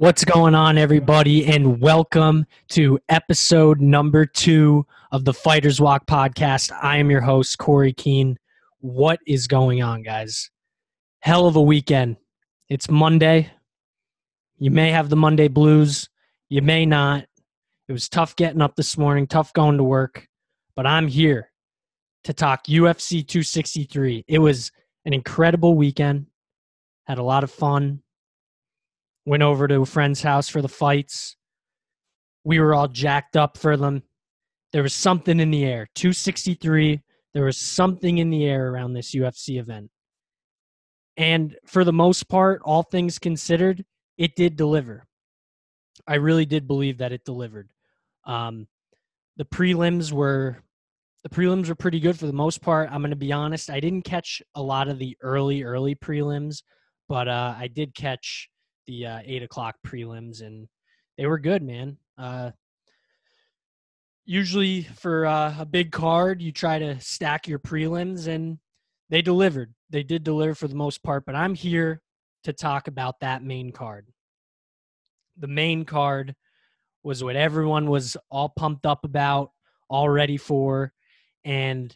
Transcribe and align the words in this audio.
What's 0.00 0.24
going 0.24 0.54
on, 0.54 0.78
everybody, 0.78 1.44
and 1.44 1.80
welcome 1.80 2.46
to 2.68 3.00
episode 3.08 3.80
number 3.80 4.26
two 4.26 4.86
of 5.10 5.24
the 5.24 5.34
Fighters 5.34 5.80
Walk 5.80 6.06
podcast. 6.06 6.70
I 6.80 6.98
am 6.98 7.10
your 7.10 7.20
host, 7.20 7.58
Corey 7.58 7.94
Keene. 7.94 8.38
What 8.78 9.18
is 9.26 9.48
going 9.48 9.82
on, 9.82 10.04
guys? 10.04 10.52
Hell 11.18 11.48
of 11.48 11.56
a 11.56 11.60
weekend. 11.60 12.16
It's 12.68 12.88
Monday. 12.88 13.50
You 14.58 14.70
may 14.70 14.92
have 14.92 15.08
the 15.08 15.16
Monday 15.16 15.48
blues, 15.48 16.08
you 16.48 16.62
may 16.62 16.86
not. 16.86 17.24
It 17.88 17.92
was 17.92 18.08
tough 18.08 18.36
getting 18.36 18.62
up 18.62 18.76
this 18.76 18.96
morning, 18.96 19.26
tough 19.26 19.52
going 19.52 19.78
to 19.78 19.82
work, 19.82 20.28
but 20.76 20.86
I'm 20.86 21.08
here 21.08 21.50
to 22.22 22.32
talk 22.32 22.68
UFC 22.68 23.26
263. 23.26 24.26
It 24.28 24.38
was 24.38 24.70
an 25.04 25.12
incredible 25.12 25.74
weekend, 25.74 26.26
had 27.08 27.18
a 27.18 27.24
lot 27.24 27.42
of 27.42 27.50
fun 27.50 28.00
went 29.28 29.42
over 29.42 29.68
to 29.68 29.82
a 29.82 29.86
friend's 29.86 30.22
house 30.22 30.48
for 30.48 30.62
the 30.62 30.68
fights. 30.68 31.36
We 32.44 32.60
were 32.60 32.74
all 32.74 32.88
jacked 32.88 33.36
up 33.36 33.58
for 33.58 33.76
them. 33.76 34.02
There 34.72 34.82
was 34.82 34.94
something 34.94 35.38
in 35.38 35.50
the 35.50 35.66
air. 35.66 35.86
263, 35.94 37.02
there 37.34 37.44
was 37.44 37.58
something 37.58 38.18
in 38.18 38.30
the 38.30 38.46
air 38.46 38.70
around 38.70 38.94
this 38.94 39.14
UFC 39.14 39.60
event. 39.60 39.90
And 41.18 41.56
for 41.66 41.84
the 41.84 41.92
most 41.92 42.28
part, 42.30 42.62
all 42.64 42.82
things 42.82 43.18
considered, 43.18 43.84
it 44.16 44.34
did 44.34 44.56
deliver. 44.56 45.04
I 46.06 46.14
really 46.14 46.46
did 46.46 46.66
believe 46.66 46.98
that 46.98 47.12
it 47.12 47.24
delivered. 47.26 47.68
Um, 48.24 48.66
the 49.36 49.44
prelims 49.44 50.10
were 50.10 50.62
the 51.24 51.28
prelims 51.28 51.68
were 51.68 51.74
pretty 51.74 52.00
good 52.00 52.18
for 52.18 52.26
the 52.26 52.32
most 52.32 52.62
part. 52.62 52.88
I'm 52.90 53.02
going 53.02 53.10
to 53.10 53.16
be 53.16 53.32
honest. 53.32 53.68
I 53.68 53.80
didn't 53.80 54.02
catch 54.02 54.40
a 54.54 54.62
lot 54.62 54.88
of 54.88 54.98
the 54.98 55.18
early 55.20 55.64
early 55.64 55.94
prelims, 55.96 56.62
but 57.08 57.28
uh, 57.28 57.54
I 57.58 57.68
did 57.68 57.94
catch 57.94 58.48
the 58.88 59.06
uh, 59.06 59.20
eight 59.24 59.44
o'clock 59.44 59.76
prelims, 59.86 60.40
and 60.40 60.66
they 61.16 61.26
were 61.26 61.38
good, 61.38 61.62
man. 61.62 61.98
Uh, 62.16 62.50
usually 64.24 64.82
for 64.82 65.26
uh, 65.26 65.54
a 65.60 65.66
big 65.66 65.92
card, 65.92 66.42
you 66.42 66.50
try 66.50 66.80
to 66.80 66.98
stack 66.98 67.46
your 67.46 67.60
prelims, 67.60 68.26
and 68.26 68.58
they 69.10 69.22
delivered. 69.22 69.72
They 69.90 70.02
did 70.02 70.24
deliver 70.24 70.54
for 70.54 70.66
the 70.66 70.74
most 70.74 71.02
part, 71.04 71.24
but 71.24 71.36
I'm 71.36 71.54
here 71.54 72.00
to 72.44 72.52
talk 72.52 72.88
about 72.88 73.20
that 73.20 73.44
main 73.44 73.70
card. 73.72 74.08
The 75.36 75.48
main 75.48 75.84
card 75.84 76.34
was 77.04 77.22
what 77.22 77.36
everyone 77.36 77.88
was 77.88 78.16
all 78.30 78.48
pumped 78.48 78.86
up 78.86 79.04
about, 79.04 79.52
all 79.88 80.08
ready 80.08 80.36
for, 80.36 80.92
and 81.44 81.94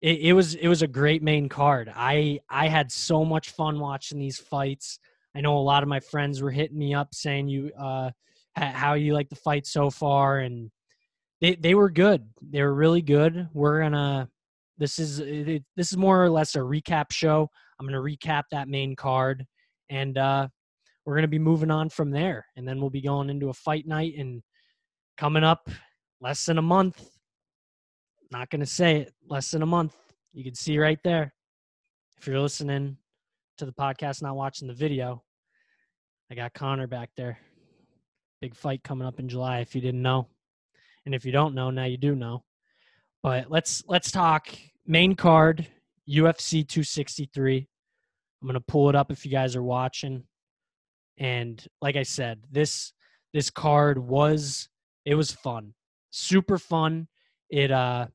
it, 0.00 0.20
it 0.20 0.32
was 0.34 0.54
it 0.54 0.68
was 0.68 0.82
a 0.82 0.86
great 0.86 1.22
main 1.22 1.48
card. 1.48 1.90
I 1.94 2.40
I 2.48 2.68
had 2.68 2.92
so 2.92 3.24
much 3.24 3.50
fun 3.50 3.80
watching 3.80 4.18
these 4.18 4.38
fights. 4.38 4.98
I 5.38 5.40
know 5.40 5.56
a 5.56 5.60
lot 5.60 5.84
of 5.84 5.88
my 5.88 6.00
friends 6.00 6.42
were 6.42 6.50
hitting 6.50 6.76
me 6.76 6.94
up 6.94 7.14
saying 7.14 7.48
you 7.48 7.70
uh, 7.78 8.10
how 8.56 8.94
you 8.94 9.14
like 9.14 9.28
the 9.28 9.36
fight 9.36 9.68
so 9.68 9.88
far, 9.88 10.40
and 10.40 10.68
they 11.40 11.54
they 11.54 11.76
were 11.76 11.90
good. 11.90 12.28
They 12.42 12.60
were 12.60 12.74
really 12.74 13.02
good. 13.02 13.48
We're 13.54 13.80
gonna 13.82 14.28
this 14.78 14.98
is 14.98 15.20
it, 15.20 15.62
this 15.76 15.92
is 15.92 15.96
more 15.96 16.24
or 16.24 16.28
less 16.28 16.56
a 16.56 16.58
recap 16.58 17.12
show. 17.12 17.48
I'm 17.78 17.86
gonna 17.86 18.02
recap 18.02 18.44
that 18.50 18.66
main 18.66 18.96
card, 18.96 19.46
and 19.88 20.18
uh, 20.18 20.48
we're 21.06 21.14
gonna 21.14 21.28
be 21.28 21.38
moving 21.38 21.70
on 21.70 21.88
from 21.88 22.10
there, 22.10 22.44
and 22.56 22.66
then 22.66 22.80
we'll 22.80 22.90
be 22.90 23.00
going 23.00 23.30
into 23.30 23.50
a 23.50 23.54
fight 23.54 23.86
night 23.86 24.14
and 24.18 24.42
coming 25.16 25.44
up 25.44 25.70
less 26.20 26.44
than 26.46 26.58
a 26.58 26.62
month. 26.62 27.08
Not 28.32 28.50
gonna 28.50 28.66
say 28.66 29.02
it 29.02 29.14
less 29.28 29.52
than 29.52 29.62
a 29.62 29.66
month. 29.66 29.94
You 30.32 30.42
can 30.42 30.56
see 30.56 30.80
right 30.80 30.98
there 31.04 31.32
if 32.18 32.26
you're 32.26 32.40
listening 32.40 32.96
to 33.58 33.66
the 33.66 33.72
podcast, 33.72 34.20
not 34.20 34.34
watching 34.34 34.66
the 34.66 34.74
video. 34.74 35.22
I 36.30 36.34
got 36.34 36.52
Conor 36.52 36.86
back 36.86 37.10
there. 37.16 37.38
Big 38.42 38.54
fight 38.54 38.82
coming 38.84 39.06
up 39.06 39.18
in 39.18 39.28
July 39.28 39.60
if 39.60 39.74
you 39.74 39.80
didn't 39.80 40.02
know. 40.02 40.28
And 41.06 41.14
if 41.14 41.24
you 41.24 41.32
don't 41.32 41.54
know, 41.54 41.70
now 41.70 41.84
you 41.84 41.96
do 41.96 42.14
know. 42.14 42.44
But 43.22 43.50
let's 43.50 43.82
let's 43.88 44.10
talk 44.10 44.48
main 44.86 45.14
card 45.14 45.66
UFC 46.08 46.66
263. 46.68 47.66
I'm 48.40 48.46
going 48.46 48.54
to 48.54 48.60
pull 48.60 48.90
it 48.90 48.94
up 48.94 49.10
if 49.10 49.24
you 49.24 49.30
guys 49.30 49.56
are 49.56 49.62
watching. 49.62 50.24
And 51.16 51.64
like 51.80 51.96
I 51.96 52.02
said, 52.02 52.42
this 52.50 52.92
this 53.32 53.48
card 53.48 53.98
was 53.98 54.68
it 55.06 55.14
was 55.14 55.32
fun. 55.32 55.72
Super 56.10 56.58
fun. 56.58 57.08
It 57.48 57.70
uh 57.70 58.08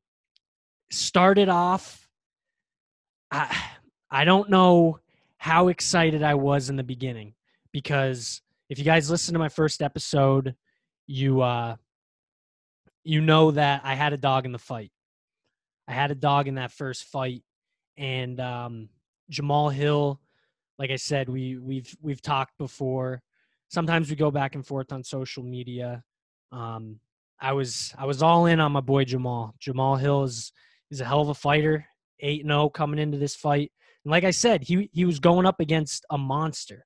started 0.92 1.50
off 1.50 2.08
I 3.32 3.60
I 4.12 4.24
don't 4.24 4.52
know 4.52 5.00
how 5.38 5.70
excited 5.70 6.22
I 6.22 6.36
was 6.36 6.70
in 6.70 6.76
the 6.76 6.84
beginning 6.84 7.34
because 7.74 8.42
if 8.70 8.80
you 8.80 8.86
guys 8.86 9.10
listen 9.10 9.34
to 9.34 9.40
my 9.40 9.50
first 9.50 9.82
episode, 9.82 10.56
you 11.06 11.42
uh 11.42 11.76
you 13.04 13.20
know 13.20 13.52
that 13.52 13.82
I 13.84 13.96
had 13.96 14.14
a 14.14 14.18
dog 14.18 14.46
in 14.46 14.54
the 14.54 14.60
fight. 14.60 14.92
I 15.88 15.92
had 15.92 16.12
a 16.12 16.16
dog 16.16 16.48
in 16.48 16.56
that 16.56 16.72
first 16.72 17.04
fight 17.04 17.44
and 17.98 18.40
um 18.40 18.90
Jamahal 19.30 19.74
Hill 19.74 20.22
like 20.80 20.92
I 20.92 20.96
said 20.96 21.28
we 21.28 21.58
we've 21.58 21.94
we've 22.02 22.22
talked 22.22 22.58
before. 22.58 23.22
Sometimes 23.68 24.10
we 24.10 24.16
go 24.16 24.32
back 24.32 24.56
and 24.56 24.66
forth 24.66 24.94
on 24.94 25.04
social 25.04 25.44
media. 25.44 26.04
Um 26.54 27.00
I 27.42 27.52
was 27.52 27.94
I 27.98 28.06
was 28.06 28.22
all 28.22 28.46
in 28.46 28.62
on 28.62 28.72
my 28.72 28.80
boy 28.80 29.04
Jamal. 29.04 29.56
Jamal 29.60 29.98
Hill 29.98 30.24
is 30.24 30.54
is 30.90 31.02
a 31.02 31.06
hell 31.06 31.22
of 31.22 31.30
a 31.30 31.34
fighter. 31.34 31.86
8 32.20 32.46
0 32.46 32.70
coming 32.70 33.00
into 33.00 33.18
this 33.18 33.36
fight. 33.36 33.72
And 34.06 34.12
like 34.12 34.24
I 34.24 34.32
said, 34.32 34.64
he 34.64 34.90
he 34.94 35.04
was 35.04 35.20
going 35.20 35.46
up 35.46 35.60
against 35.60 36.06
a 36.10 36.18
monster. 36.18 36.86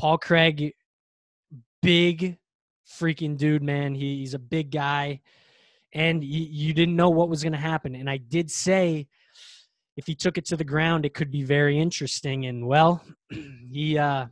Paul 0.00 0.16
Craig, 0.16 0.72
big 1.82 2.38
freaking 2.90 3.36
dude, 3.36 3.62
man. 3.62 3.94
He, 3.94 4.20
he's 4.20 4.32
a 4.32 4.38
big 4.38 4.70
guy, 4.70 5.20
and 5.92 6.24
you, 6.24 6.46
you 6.50 6.72
didn't 6.72 6.96
know 6.96 7.10
what 7.10 7.28
was 7.28 7.42
going 7.42 7.52
to 7.52 7.58
happen. 7.58 7.94
And 7.94 8.08
I 8.08 8.16
did 8.16 8.50
say 8.50 9.08
if 9.98 10.06
he 10.06 10.14
took 10.14 10.38
it 10.38 10.46
to 10.46 10.56
the 10.56 10.64
ground, 10.64 11.04
it 11.04 11.12
could 11.12 11.30
be 11.30 11.42
very 11.42 11.78
interesting. 11.78 12.46
And 12.46 12.66
well, 12.66 13.04
he 13.70 13.98
uh, 13.98 14.24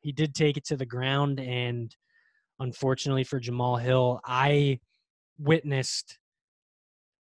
he 0.00 0.12
did 0.12 0.32
take 0.32 0.56
it 0.56 0.64
to 0.66 0.76
the 0.76 0.86
ground, 0.86 1.40
and 1.40 1.92
unfortunately 2.60 3.24
for 3.24 3.40
Jamal 3.40 3.78
Hill, 3.78 4.20
I 4.24 4.78
witnessed 5.40 6.20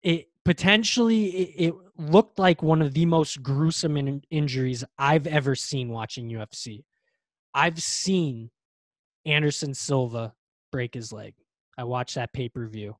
it. 0.02 0.26
Potentially, 0.44 1.26
it, 1.26 1.68
it 1.68 1.74
looked 1.96 2.40
like 2.40 2.64
one 2.64 2.82
of 2.82 2.94
the 2.94 3.06
most 3.06 3.44
gruesome 3.44 3.96
in- 3.96 4.24
injuries 4.28 4.82
I've 4.98 5.28
ever 5.28 5.54
seen 5.54 5.88
watching 5.88 6.28
UFC. 6.28 6.82
I've 7.54 7.82
seen 7.82 8.50
Anderson 9.26 9.74
Silva 9.74 10.34
break 10.70 10.94
his 10.94 11.12
leg. 11.12 11.34
I 11.78 11.84
watched 11.84 12.14
that 12.16 12.32
pay 12.32 12.48
per 12.48 12.66
view. 12.66 12.96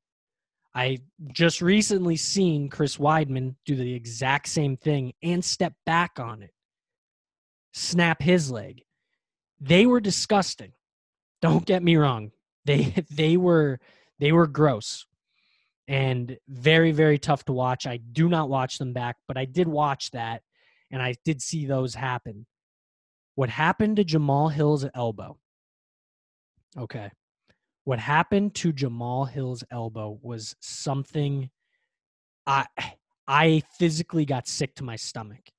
I 0.75 0.99
just 1.31 1.61
recently 1.61 2.15
seen 2.15 2.69
Chris 2.69 2.97
Weidman 2.97 3.55
do 3.65 3.75
the 3.75 3.93
exact 3.93 4.47
same 4.47 4.75
thing 4.75 5.13
and 5.21 5.45
step 5.45 5.73
back 5.85 6.19
on 6.19 6.41
it, 6.41 6.51
snap 7.73 8.21
his 8.21 8.49
leg. 8.49 8.81
They 9.61 9.85
were 9.85 9.99
disgusting. 9.99 10.73
Don't 11.41 11.65
get 11.65 11.83
me 11.83 11.95
wrong. 11.95 12.31
They 12.65 12.93
they 13.11 13.37
were 13.37 13.79
they 14.19 14.31
were 14.31 14.47
gross 14.47 15.05
and 15.87 16.37
very 16.47 16.91
very 16.91 17.19
tough 17.19 17.45
to 17.45 17.53
watch. 17.53 17.85
I 17.85 17.97
do 17.97 18.27
not 18.29 18.49
watch 18.49 18.77
them 18.77 18.93
back, 18.93 19.17
but 19.27 19.37
I 19.37 19.45
did 19.45 19.67
watch 19.67 20.11
that 20.11 20.41
and 20.89 21.01
I 21.01 21.15
did 21.23 21.41
see 21.41 21.65
those 21.65 21.93
happen. 21.93 22.45
What 23.35 23.49
happened 23.49 23.97
to 23.97 24.03
Jamal 24.03 24.49
Hill's 24.49 24.85
elbow? 24.93 25.37
Okay. 26.77 27.09
What 27.85 27.99
happened 27.99 28.55
to 28.55 28.71
Jamal 28.71 29.25
Hill's 29.25 29.63
elbow 29.71 30.19
was 30.21 30.55
something 30.61 31.49
I 32.45 32.65
I 33.27 33.63
physically 33.77 34.25
got 34.25 34.47
sick 34.47 34.75
to 34.75 34.83
my 34.83 34.95
stomach. 34.95 35.49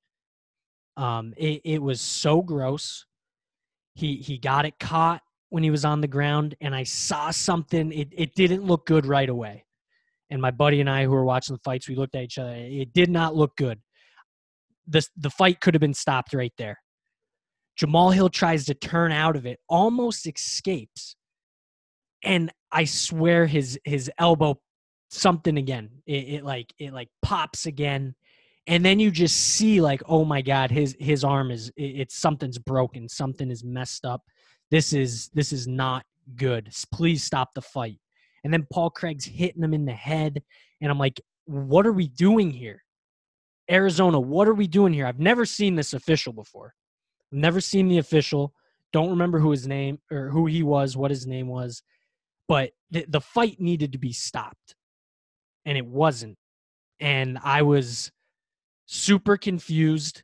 Um 0.96 1.34
it, 1.36 1.60
it 1.64 1.82
was 1.82 2.00
so 2.00 2.42
gross. 2.42 3.06
He 3.94 4.16
he 4.16 4.38
got 4.38 4.66
it 4.66 4.78
caught 4.78 5.22
when 5.50 5.62
he 5.62 5.70
was 5.70 5.84
on 5.84 6.00
the 6.00 6.08
ground 6.08 6.54
and 6.60 6.74
I 6.74 6.84
saw 6.84 7.30
something 7.30 7.92
it 7.92 8.08
it 8.12 8.34
didn't 8.34 8.64
look 8.64 8.86
good 8.86 9.06
right 9.06 9.28
away. 9.28 9.64
And 10.30 10.40
my 10.40 10.50
buddy 10.50 10.80
and 10.80 10.88
I 10.88 11.04
who 11.04 11.10
were 11.10 11.24
watching 11.24 11.54
the 11.54 11.62
fights, 11.64 11.88
we 11.88 11.96
looked 11.96 12.14
at 12.14 12.24
each 12.24 12.38
other. 12.38 12.54
It 12.54 12.92
did 12.92 13.10
not 13.10 13.36
look 13.36 13.56
good. 13.56 13.80
The 14.86 15.06
the 15.16 15.30
fight 15.30 15.60
could 15.60 15.74
have 15.74 15.80
been 15.80 15.94
stopped 15.94 16.32
right 16.32 16.52
there. 16.56 16.78
Jamahal 17.80 18.14
Hill 18.14 18.28
tries 18.28 18.66
to 18.66 18.74
turn 18.74 19.12
out 19.12 19.36
of 19.36 19.46
it, 19.46 19.58
almost 19.68 20.26
escapes. 20.26 21.16
And 22.22 22.50
I 22.72 22.84
swear 22.84 23.46
his 23.46 23.78
his 23.84 24.10
elbow 24.18 24.60
something 25.10 25.56
again. 25.58 25.90
It, 26.06 26.28
it 26.28 26.44
like 26.44 26.72
it 26.78 26.92
like 26.92 27.08
pops 27.22 27.66
again. 27.66 28.14
And 28.66 28.84
then 28.84 28.98
you 28.98 29.10
just 29.10 29.36
see 29.36 29.80
like, 29.80 30.02
oh 30.08 30.24
my 30.24 30.40
God, 30.40 30.70
his 30.70 30.96
his 30.98 31.24
arm 31.24 31.50
is 31.50 31.70
it, 31.76 31.82
it's 31.82 32.16
something's 32.16 32.58
broken, 32.58 33.08
something 33.08 33.50
is 33.50 33.64
messed 33.64 34.04
up. 34.04 34.22
This 34.70 34.92
is 34.92 35.28
this 35.34 35.52
is 35.52 35.66
not 35.66 36.04
good. 36.36 36.70
Please 36.92 37.22
stop 37.22 37.54
the 37.54 37.62
fight. 37.62 37.98
And 38.44 38.52
then 38.52 38.66
Paul 38.72 38.90
Craig's 38.90 39.24
hitting 39.24 39.62
him 39.62 39.74
in 39.74 39.84
the 39.84 39.92
head. 39.92 40.42
And 40.80 40.90
I'm 40.90 40.98
like, 40.98 41.20
what 41.46 41.86
are 41.86 41.92
we 41.92 42.08
doing 42.08 42.50
here? 42.50 42.82
Arizona, 43.70 44.20
what 44.20 44.48
are 44.48 44.54
we 44.54 44.66
doing 44.66 44.92
here? 44.92 45.06
I've 45.06 45.18
never 45.18 45.46
seen 45.46 45.74
this 45.74 45.94
official 45.94 46.32
before. 46.32 46.74
Never 47.34 47.60
seen 47.60 47.88
the 47.88 47.98
official 47.98 48.54
don't 48.92 49.10
remember 49.10 49.40
who 49.40 49.50
his 49.50 49.66
name 49.66 49.98
or 50.08 50.28
who 50.28 50.46
he 50.46 50.62
was, 50.62 50.96
what 50.96 51.10
his 51.10 51.26
name 51.26 51.48
was, 51.48 51.82
but 52.46 52.70
the, 52.92 53.04
the 53.08 53.20
fight 53.20 53.60
needed 53.60 53.90
to 53.90 53.98
be 53.98 54.12
stopped, 54.12 54.76
and 55.64 55.76
it 55.76 55.84
wasn't. 55.84 56.38
And 57.00 57.38
I 57.42 57.62
was 57.62 58.12
super 58.86 59.36
confused. 59.36 60.22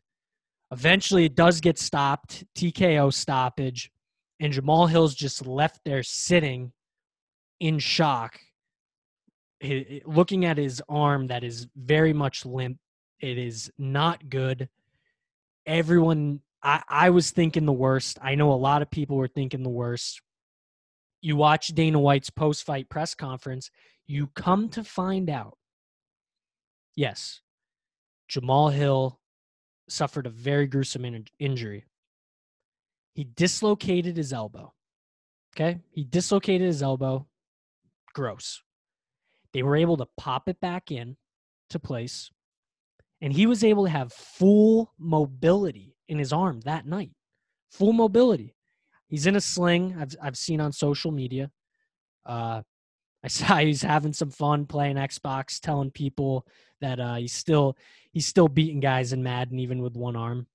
Eventually, 0.71 1.25
it 1.25 1.35
does 1.35 1.61
get 1.61 1.81
stopped, 1.81 2.45
TKO 2.57 3.12
stoppage, 3.12 3.91
and 4.39 4.53
Jamal 4.53 4.87
Hill's 4.87 5.17
just 5.17 5.45
left 5.45 5.81
there 5.85 6.05
sitting 6.05 6.73
in 7.59 7.81
shock, 7.81 8.39
looking 10.07 10.45
at 10.45 10.59
his 10.59 10.81
arm 10.89 11.27
that 11.27 11.43
is 11.43 11.67
very 11.75 12.12
much 12.12 12.47
limp. 12.47 12.79
It 13.19 13.37
is 13.37 13.69
not 13.79 14.31
good. 14.31 14.69
Everyone, 15.67 16.41
I, 16.62 16.83
I 16.89 17.11
was 17.11 17.31
thinking 17.31 17.67
the 17.67 17.73
worst. 17.73 18.19
I 18.21 18.35
know 18.35 18.53
a 18.53 18.55
lot 18.55 18.83
of 18.83 18.91
people 18.91 19.17
were 19.17 19.29
thinking 19.29 19.62
the 19.62 19.69
worst. 19.69 20.21
You 21.23 21.37
watch 21.37 21.69
Dana 21.69 21.99
White's 21.99 22.31
post 22.31 22.65
fight 22.65 22.89
press 22.89 23.15
conference, 23.15 23.71
you 24.07 24.29
come 24.29 24.69
to 24.71 24.83
find 24.83 25.31
out 25.31 25.57
yes, 26.97 27.41
Jamal 28.29 28.69
Hill 28.69 29.21
suffered 29.89 30.27
a 30.27 30.31
very 30.31 30.67
gruesome 30.67 31.05
in- 31.05 31.27
injury. 31.39 31.85
He 33.15 33.25
dislocated 33.25 34.17
his 34.17 34.33
elbow. 34.33 34.73
Okay. 35.55 35.81
He 35.91 36.05
dislocated 36.05 36.67
his 36.67 36.83
elbow. 36.83 37.27
Gross. 38.15 38.62
They 39.53 39.62
were 39.62 39.77
able 39.77 39.97
to 39.97 40.07
pop 40.17 40.49
it 40.49 40.61
back 40.61 40.91
in 40.91 41.17
to 41.71 41.79
place. 41.79 42.31
And 43.21 43.33
he 43.33 43.47
was 43.47 43.65
able 43.65 43.85
to 43.85 43.91
have 43.91 44.12
full 44.12 44.93
mobility 44.99 45.89
in 46.11 46.19
his 46.19 46.33
arm 46.33 46.61
that 46.62 46.87
night. 46.87 47.11
Full 47.71 47.93
mobility. 47.93 48.55
He's 49.09 49.27
in 49.27 49.37
a 49.37 49.41
sling. 49.41 49.97
I've, 49.99 50.15
I've 50.23 50.37
seen 50.37 50.61
on 50.61 50.73
social 50.73 51.12
media. 51.12 51.51
Uh, 52.27 52.62
I 53.25 53.29
saw 53.29 53.59
he's 53.59 53.83
having 53.83 54.15
some 54.15 54.31
fun 54.31 54.67
playing 54.67 54.97
Xbox, 54.97 55.61
telling 55.61 55.91
people 55.91 56.47
that 56.81 56.99
uh, 56.99 57.17
he's 57.17 57.35
still 57.35 57.77
he's 58.12 58.27
still 58.27 58.49
beating 58.49 58.81
guys 58.81 59.12
in 59.12 59.23
Madden 59.23 59.59
even 59.59 59.83
with 59.83 59.95
one 59.95 60.17
arm. 60.17 60.47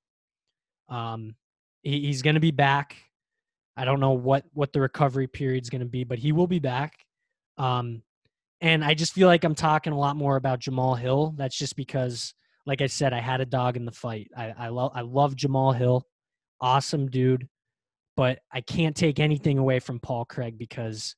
Um, 0.89 1.35
he, 1.83 2.01
he's 2.07 2.23
going 2.23 2.33
to 2.33 2.39
be 2.39 2.51
back. 2.51 2.95
I 3.77 3.85
don't 3.85 3.99
know 3.99 4.13
what 4.13 4.45
what 4.53 4.73
the 4.73 4.81
recovery 4.81 5.27
period 5.27 5.63
is 5.63 5.69
going 5.69 5.81
to 5.81 5.87
be, 5.87 6.03
but 6.03 6.17
he 6.17 6.31
will 6.31 6.47
be 6.47 6.59
back. 6.59 7.05
Um, 7.57 8.01
and 8.61 8.83
I 8.83 8.95
just 8.95 9.13
feel 9.13 9.27
like 9.27 9.43
I'm 9.43 9.53
talking 9.53 9.93
a 9.93 9.99
lot 9.99 10.15
more 10.15 10.35
about 10.35 10.59
Jamal 10.59 10.95
Hill. 10.95 11.35
That's 11.37 11.55
just 11.55 11.75
because, 11.75 12.33
like 12.65 12.81
I 12.81 12.87
said, 12.87 13.13
I 13.13 13.19
had 13.19 13.41
a 13.41 13.45
dog 13.45 13.77
in 13.77 13.85
the 13.85 13.91
fight. 13.91 14.29
I 14.35 14.53
I 14.57 14.67
love 14.69 14.91
I 14.95 15.01
love 15.01 15.35
Jamal 15.35 15.71
Hill, 15.71 16.05
awesome 16.59 17.09
dude, 17.09 17.47
but 18.15 18.39
I 18.51 18.61
can't 18.61 18.95
take 18.95 19.19
anything 19.19 19.57
away 19.57 19.79
from 19.79 19.99
Paul 19.99 20.25
Craig 20.25 20.57
because 20.57 21.15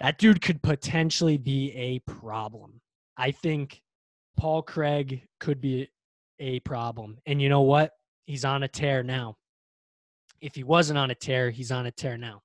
that 0.00 0.18
dude 0.18 0.40
could 0.40 0.62
potentially 0.62 1.38
be 1.38 1.72
a 1.72 1.98
problem. 2.00 2.80
I 3.16 3.32
think 3.32 3.82
Paul 4.36 4.62
Craig 4.62 5.26
could 5.40 5.60
be 5.60 5.88
a 6.38 6.60
problem. 6.60 7.18
And 7.26 7.42
you 7.42 7.48
know 7.48 7.62
what? 7.62 7.92
He's 8.26 8.44
on 8.44 8.62
a 8.62 8.68
tear 8.68 9.02
now. 9.02 9.36
If 10.40 10.54
he 10.54 10.62
wasn't 10.62 10.98
on 10.98 11.10
a 11.10 11.14
tear, 11.14 11.50
he's 11.50 11.72
on 11.72 11.86
a 11.86 11.90
tear 11.90 12.16
now. 12.16 12.42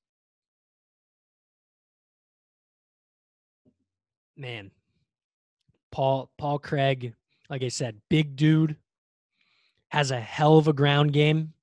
Man, 4.36 4.71
Paul 5.92 6.31
Paul 6.39 6.57
Craig, 6.57 7.13
like 7.54 7.62
I 7.62 7.68
said, 7.68 8.02
big 8.10 8.36
dude, 8.36 8.78
has 9.90 10.10
a 10.10 10.20
hell 10.20 10.58
of 10.58 10.68
a 10.68 10.74
ground 10.74 11.14
game, 11.14 11.54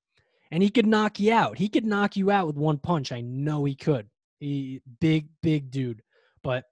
and 0.49 0.63
he 0.63 0.69
could 0.69 0.87
knock 0.87 1.19
you 1.19 1.33
out. 1.33 1.57
He 1.57 1.67
could 1.67 1.83
knock 1.83 2.15
you 2.15 2.31
out 2.31 2.47
with 2.47 2.55
one 2.55 2.77
punch. 2.77 3.11
I 3.11 3.19
know 3.19 3.65
he 3.65 3.75
could. 3.75 4.07
He 4.39 4.81
big 5.01 5.27
big 5.43 5.69
dude, 5.69 6.01
but 6.43 6.63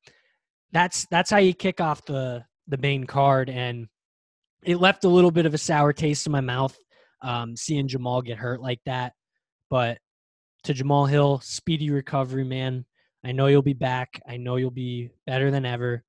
that's 0.72 1.06
that's 1.12 1.30
how 1.30 1.40
you 1.40 1.54
kick 1.54 1.82
off 1.82 2.06
the 2.06 2.46
the 2.70 2.78
main 2.78 3.04
card, 3.04 3.50
and 3.50 3.90
it 4.64 4.78
left 4.78 5.04
a 5.04 5.10
little 5.10 5.32
bit 5.32 5.46
of 5.46 5.54
a 5.54 5.58
sour 5.58 5.92
taste 5.92 6.26
in 6.26 6.32
my 6.32 6.40
mouth 6.40 6.78
um, 7.22 7.58
seeing 7.58 7.90
Jamal 7.90 8.22
get 8.22 8.38
hurt 8.38 8.62
like 8.62 8.80
that. 8.86 9.12
But 9.70 9.98
to 10.64 10.74
Jamal 10.74 11.08
Hill, 11.08 11.42
speedy 11.44 11.92
recovery, 11.92 12.46
man. 12.46 12.86
I 13.26 13.34
know 13.34 13.48
you'll 13.48 13.64
be 13.64 13.74
back. 13.74 14.22
I 14.26 14.38
know 14.38 14.56
you'll 14.56 14.72
be 14.72 15.10
better 15.28 15.52
than 15.52 15.66
ever, 15.66 16.06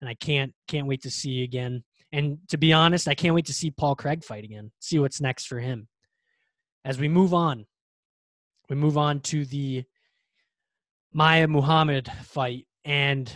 and 0.00 0.08
I 0.08 0.14
can't 0.14 0.54
can't 0.66 0.86
wait 0.86 1.02
to 1.02 1.10
see 1.10 1.32
you 1.32 1.44
again. 1.44 1.84
And 2.14 2.38
to 2.50 2.56
be 2.56 2.72
honest, 2.72 3.08
I 3.08 3.14
can't 3.16 3.34
wait 3.34 3.46
to 3.46 3.52
see 3.52 3.72
Paul 3.72 3.96
Craig 3.96 4.22
fight 4.22 4.44
again. 4.44 4.70
See 4.78 5.00
what's 5.00 5.20
next 5.20 5.46
for 5.46 5.58
him. 5.58 5.88
As 6.84 6.96
we 6.96 7.08
move 7.08 7.34
on, 7.34 7.66
we 8.70 8.76
move 8.76 8.96
on 8.96 9.18
to 9.22 9.44
the 9.44 9.82
Maia 11.12 11.48
Muhammad 11.48 12.08
fight, 12.22 12.68
and 12.84 13.32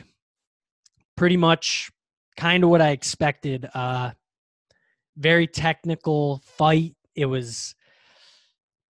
pretty 1.17 1.37
much 1.37 1.91
kind 2.37 2.63
of 2.63 2.71
what 2.71 2.81
I 2.81 2.91
expected. 2.91 3.69
Uh, 3.75 4.13
very 5.17 5.49
technical 5.49 6.41
fight. 6.45 6.95
It 7.17 7.27
was. 7.27 7.75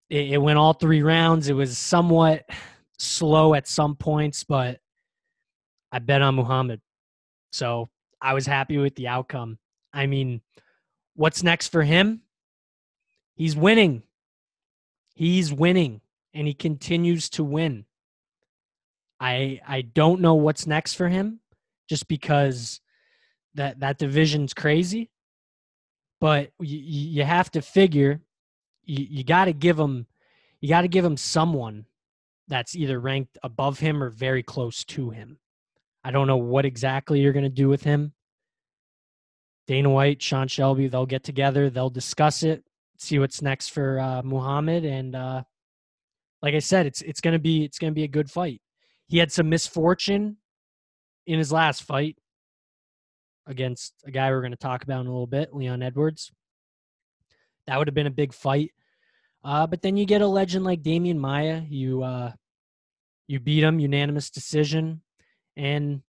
It, 0.10 0.34
it 0.34 0.38
went 0.38 0.60
all 0.60 0.74
three 0.74 1.01
rounds. 1.01 1.48
It 1.48 1.54
was 1.54 1.78
somewhat 1.78 2.44
slow 3.00 3.54
at 3.54 3.69
some 3.69 3.95
points, 3.95 4.44
but 4.44 4.81
I 5.94 6.00
bet 6.00 6.22
on 6.22 6.36
Muhammad. 6.36 6.81
So 7.54 7.88
I 8.22 8.34
was 8.34 8.45
happy 8.45 8.78
with 8.78 8.95
the 8.95 9.07
outcome. 9.07 9.57
I 9.94 10.06
mean, 10.07 10.42
what's 11.16 11.44
next 11.44 11.69
for 11.69 11.84
him? 11.84 12.22
He's 13.36 13.56
winning. 13.56 14.04
He's 15.13 15.54
winning 15.54 16.01
and 16.34 16.48
he 16.48 16.54
continues 16.54 17.30
to 17.31 17.44
win. 17.44 17.86
I 19.19 19.60
I 19.68 19.81
don't 19.81 20.22
know 20.22 20.36
what's 20.36 20.68
next 20.68 20.94
for 20.94 21.07
him 21.07 21.39
just 21.89 22.07
because 22.07 22.80
that 23.56 23.80
that 23.80 23.98
division's 23.98 24.54
crazy. 24.54 25.10
But 26.19 26.51
you, 26.60 26.78
you 26.78 27.24
have 27.24 27.51
to 27.51 27.62
figure 27.62 28.22
you, 28.84 29.06
you 29.10 29.24
got 29.24 29.45
to 29.45 29.54
give 29.54 29.80
him 29.80 30.07
you 30.62 30.69
got 30.69 30.81
to 30.81 30.88
give 30.88 31.06
him 31.06 31.18
someone 31.18 31.86
that's 32.48 32.75
either 32.75 33.00
ranked 33.00 33.38
above 33.44 33.80
him 33.80 34.01
or 34.01 34.10
very 34.10 34.42
close 34.42 34.84
to 34.86 35.10
him. 35.10 35.38
I 36.04 36.12
don't 36.12 36.28
know 36.28 36.38
what 36.38 36.66
exactly 36.66 37.19
you're 37.19 37.34
going 37.34 37.44
to 37.44 37.50
do 37.50 37.68
with 37.68 37.84
him. 37.84 38.13
Dana 39.67 39.89
White, 39.89 40.21
Sean 40.21 40.47
Shelby, 40.47 40.87
they'll 40.87 41.05
get 41.05 41.23
together, 41.23 41.69
they'll 41.69 41.89
discuss 41.89 42.41
it, 42.43 42.63
see 42.97 43.19
what's 43.19 43.41
next 43.41 43.69
for 43.69 43.99
uh, 43.99 44.21
Muhammad, 44.23 44.85
and 44.85 45.15
uh, 45.15 45.43
like 46.41 46.55
I 46.55 46.59
said, 46.59 46.85
it's 46.85 47.01
it's 47.01 47.21
gonna 47.21 47.39
be 47.39 47.63
it's 47.63 47.77
gonna 47.77 47.91
be 47.91 48.03
a 48.03 48.07
good 48.07 48.31
fight. 48.31 48.61
He 49.07 49.17
had 49.17 49.31
some 49.31 49.50
misfortune 49.50 50.38
in 51.25 51.38
his 51.38 51.51
last 51.51 51.83
fight 51.83 52.17
against 53.47 53.93
a 54.05 54.12
guy 54.12 54.29
we're 54.29 54.41
going 54.41 54.51
to 54.51 54.57
talk 54.57 54.83
about 54.83 55.01
in 55.01 55.07
a 55.07 55.12
little 55.12 55.27
bit, 55.27 55.53
Leon 55.53 55.81
Edwards. 55.81 56.31
That 57.65 57.77
would 57.77 57.88
have 57.88 57.95
been 57.95 58.07
a 58.07 58.12
big 58.12 58.33
fight. 58.33 58.71
Uh, 59.43 59.67
but 59.67 59.81
then 59.81 59.97
you 59.97 60.05
get 60.05 60.21
a 60.21 60.27
legend 60.27 60.65
like 60.65 60.83
Demian 60.83 61.17
Maia. 61.17 61.62
You 61.67 62.03
uh, 62.03 62.31
you 63.27 63.39
beat 63.39 63.63
him, 63.63 63.79
unanimous 63.79 64.29
decision, 64.29 65.01
and 65.55 66.01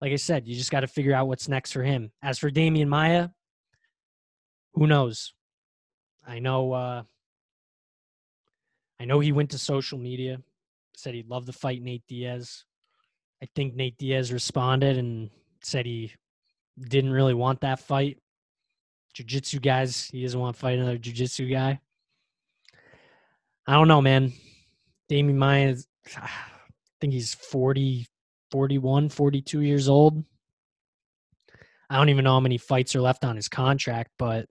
like 0.00 0.12
I 0.12 0.16
said, 0.16 0.46
you 0.46 0.54
just 0.54 0.70
got 0.70 0.80
to 0.80 0.86
figure 0.86 1.14
out 1.14 1.28
what's 1.28 1.48
next 1.48 1.72
for 1.72 1.82
him. 1.82 2.10
As 2.22 2.38
for 2.38 2.50
Demian 2.50 2.88
Maia, 2.88 3.30
who 4.74 4.86
knows? 4.86 5.32
I 6.26 6.38
know. 6.38 6.72
Uh, 6.72 7.02
I 9.00 9.04
know 9.04 9.20
he 9.20 9.32
went 9.32 9.50
to 9.50 9.58
social 9.58 9.98
media, 9.98 10.38
said 10.96 11.14
he'd 11.14 11.28
love 11.28 11.46
to 11.46 11.52
fight 11.52 11.82
Nate 11.82 12.04
Diaz. 12.08 12.64
I 13.42 13.48
think 13.54 13.74
Nate 13.74 13.98
Diaz 13.98 14.32
responded 14.32 14.96
and 14.98 15.30
said 15.62 15.86
he 15.86 16.12
didn't 16.78 17.12
really 17.12 17.34
want 17.34 17.60
that 17.60 17.80
fight. 17.80 18.18
Jiu-jitsu 19.14 19.60
guys, 19.60 20.08
he 20.12 20.22
doesn't 20.22 20.38
want 20.38 20.56
to 20.56 20.60
fight 20.60 20.78
another 20.78 20.98
jiu-jitsu 20.98 21.48
guy. 21.48 21.80
I 23.66 23.72
don't 23.72 23.88
know, 23.88 24.02
man. 24.02 24.32
Demian 25.10 25.36
Maia, 25.36 25.76
I 26.16 26.28
think 27.00 27.12
he's 27.12 27.34
40, 27.34 28.06
41, 28.56 29.10
42 29.10 29.60
years 29.60 29.86
old. 29.86 30.24
I 31.90 31.98
don't 31.98 32.08
even 32.08 32.24
know 32.24 32.32
how 32.32 32.40
many 32.40 32.56
fights 32.56 32.96
are 32.96 33.02
left 33.02 33.22
on 33.22 33.36
his 33.36 33.50
contract, 33.50 34.12
but 34.18 34.48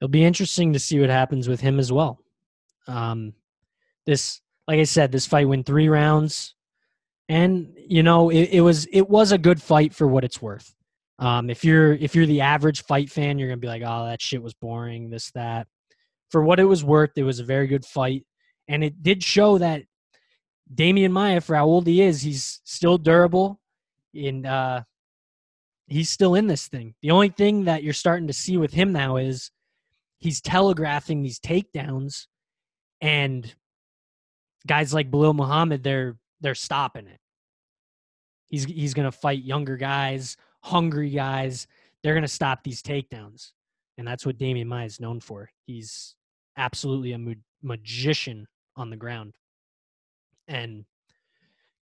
it'll 0.00 0.08
be 0.08 0.24
interesting 0.24 0.72
to 0.72 0.78
see 0.78 0.98
what 0.98 1.10
happens 1.10 1.48
with 1.48 1.60
him 1.60 1.78
as 1.78 1.92
well. 1.92 2.18
Um, 2.88 3.34
this, 4.06 4.40
like 4.66 4.80
I 4.80 4.84
said, 4.84 5.12
this 5.12 5.26
fight 5.26 5.46
went 5.46 5.66
three 5.66 5.90
rounds 5.90 6.54
and 7.28 7.76
you 7.76 8.02
know 8.02 8.30
it, 8.30 8.48
it, 8.52 8.60
was 8.62 8.86
it 8.86 9.06
was 9.06 9.32
a 9.32 9.38
good 9.38 9.60
fight 9.60 9.94
for 9.94 10.08
what 10.08 10.24
it's 10.24 10.40
worth 10.40 10.74
um, 11.18 11.50
if 11.50 11.66
you're 11.66 11.92
if 11.92 12.14
you're 12.14 12.26
the 12.26 12.40
average 12.40 12.82
fight 12.84 13.10
fan 13.10 13.38
you're 13.38 13.48
gonna 13.48 13.58
be 13.58 13.68
like 13.68 13.82
oh 13.84 14.06
that 14.06 14.20
shit 14.20 14.42
was 14.42 14.54
boring 14.54 15.10
this 15.10 15.30
that 15.32 15.66
for 16.30 16.42
what 16.42 16.58
it 16.58 16.64
was 16.64 16.82
worth 16.82 17.10
it 17.16 17.22
was 17.22 17.38
a 17.38 17.44
very 17.44 17.66
good 17.66 17.84
fight 17.84 18.24
and 18.66 18.82
it 18.82 19.02
did 19.02 19.22
show 19.22 19.58
that 19.58 19.82
Demian 20.74 21.12
Maia, 21.12 21.40
for 21.40 21.56
how 21.56 21.66
old 21.66 21.86
he 21.86 22.02
is 22.02 22.22
he's 22.22 22.60
still 22.64 22.98
durable 22.98 23.60
and 24.14 24.46
uh, 24.46 24.82
he's 25.86 26.10
still 26.10 26.34
in 26.34 26.46
this 26.46 26.68
thing 26.68 26.94
the 27.02 27.10
only 27.10 27.28
thing 27.30 27.64
that 27.64 27.82
you're 27.82 27.92
starting 27.92 28.26
to 28.28 28.32
see 28.32 28.56
with 28.56 28.72
him 28.72 28.92
now 28.92 29.16
is 29.16 29.50
he's 30.18 30.40
telegraphing 30.40 31.22
these 31.22 31.40
takedowns 31.40 32.26
And 33.00 33.52
guys 34.66 34.94
like 34.94 35.10
Belal 35.10 35.34
Muhammad, 35.34 35.82
they're 35.82 36.16
they're 36.40 36.54
stopping 36.54 37.06
it. 37.08 37.18
He's 38.46 38.64
he's 38.64 38.94
gonna 38.94 39.12
fight 39.12 39.42
younger 39.44 39.76
guys, 39.76 40.36
hungry 40.62 41.10
guys. 41.10 41.66
They're 42.02 42.14
gonna 42.14 42.28
stop 42.28 42.62
these 42.62 42.82
takedowns, 42.82 43.52
and 43.98 44.06
that's 44.06 44.24
what 44.26 44.38
Demian 44.38 44.66
Maia 44.66 44.86
is 44.86 45.00
known 45.00 45.20
for. 45.20 45.50
He's 45.66 46.14
absolutely 46.56 47.12
a 47.12 47.18
ma- 47.18 47.32
magician 47.62 48.46
on 48.76 48.90
the 48.90 48.96
ground, 48.96 49.34
and 50.48 50.84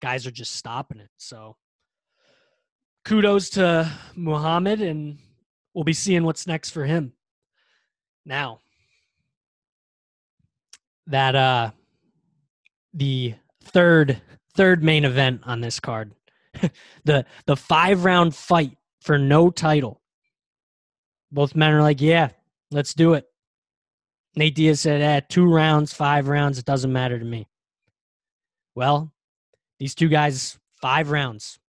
guys 0.01 0.25
are 0.27 0.31
just 0.31 0.53
stopping 0.53 0.99
it. 0.99 1.09
So 1.17 1.55
kudos 3.05 3.49
to 3.51 3.91
Muhammad, 4.15 4.81
and 4.81 5.17
we'll 5.73 5.83
be 5.83 5.93
seeing 5.93 6.23
what's 6.23 6.47
next 6.47 6.71
for 6.71 6.85
him. 6.85 7.13
Now, 8.25 8.61
that 11.07 11.35
uh 11.35 11.71
the 12.93 13.35
third 13.63 14.21
third 14.55 14.83
main 14.83 15.05
event 15.05 15.41
on 15.45 15.61
this 15.61 15.79
card. 15.79 16.13
the 17.05 17.25
the 17.45 17.55
five 17.55 18.03
round 18.03 18.35
fight 18.35 18.77
for 19.01 19.17
no 19.17 19.49
title. 19.49 20.01
Both 21.31 21.55
men 21.55 21.73
are 21.73 21.81
like, 21.81 22.01
yeah, 22.01 22.29
let's 22.71 22.93
do 22.93 23.13
it. 23.13 23.25
Nate 24.35 24.55
Diaz 24.55 24.81
said, 24.81 25.01
eh, 25.01 25.21
two 25.27 25.45
rounds, 25.45 25.93
five 25.93 26.27
rounds, 26.27 26.57
it 26.57 26.65
doesn't 26.65 26.91
matter 26.91 27.17
to 27.17 27.25
me. 27.25 27.47
Well, 28.75 29.11
these 29.79 29.95
two 29.95 30.09
guys, 30.09 30.59
five 30.81 31.11
rounds. 31.11 31.59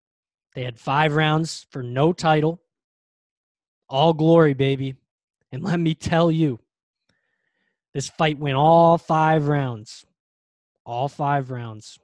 They 0.55 0.65
had 0.65 0.79
five 0.79 1.15
rounds 1.15 1.67
for 1.71 1.83
no 1.83 2.13
title. 2.13 2.61
All 3.89 4.13
glory, 4.13 4.55
baby. 4.55 4.97
And 5.51 5.63
let 5.65 5.81
me 5.81 5.95
tell 5.95 6.31
you, 6.31 6.59
this 7.95 8.09
fight 8.09 8.39
went 8.39 8.57
all 8.57 8.99
five 8.99 9.49
rounds. 9.49 10.07
All 10.85 11.09
five 11.09 11.51
rounds. 11.51 11.99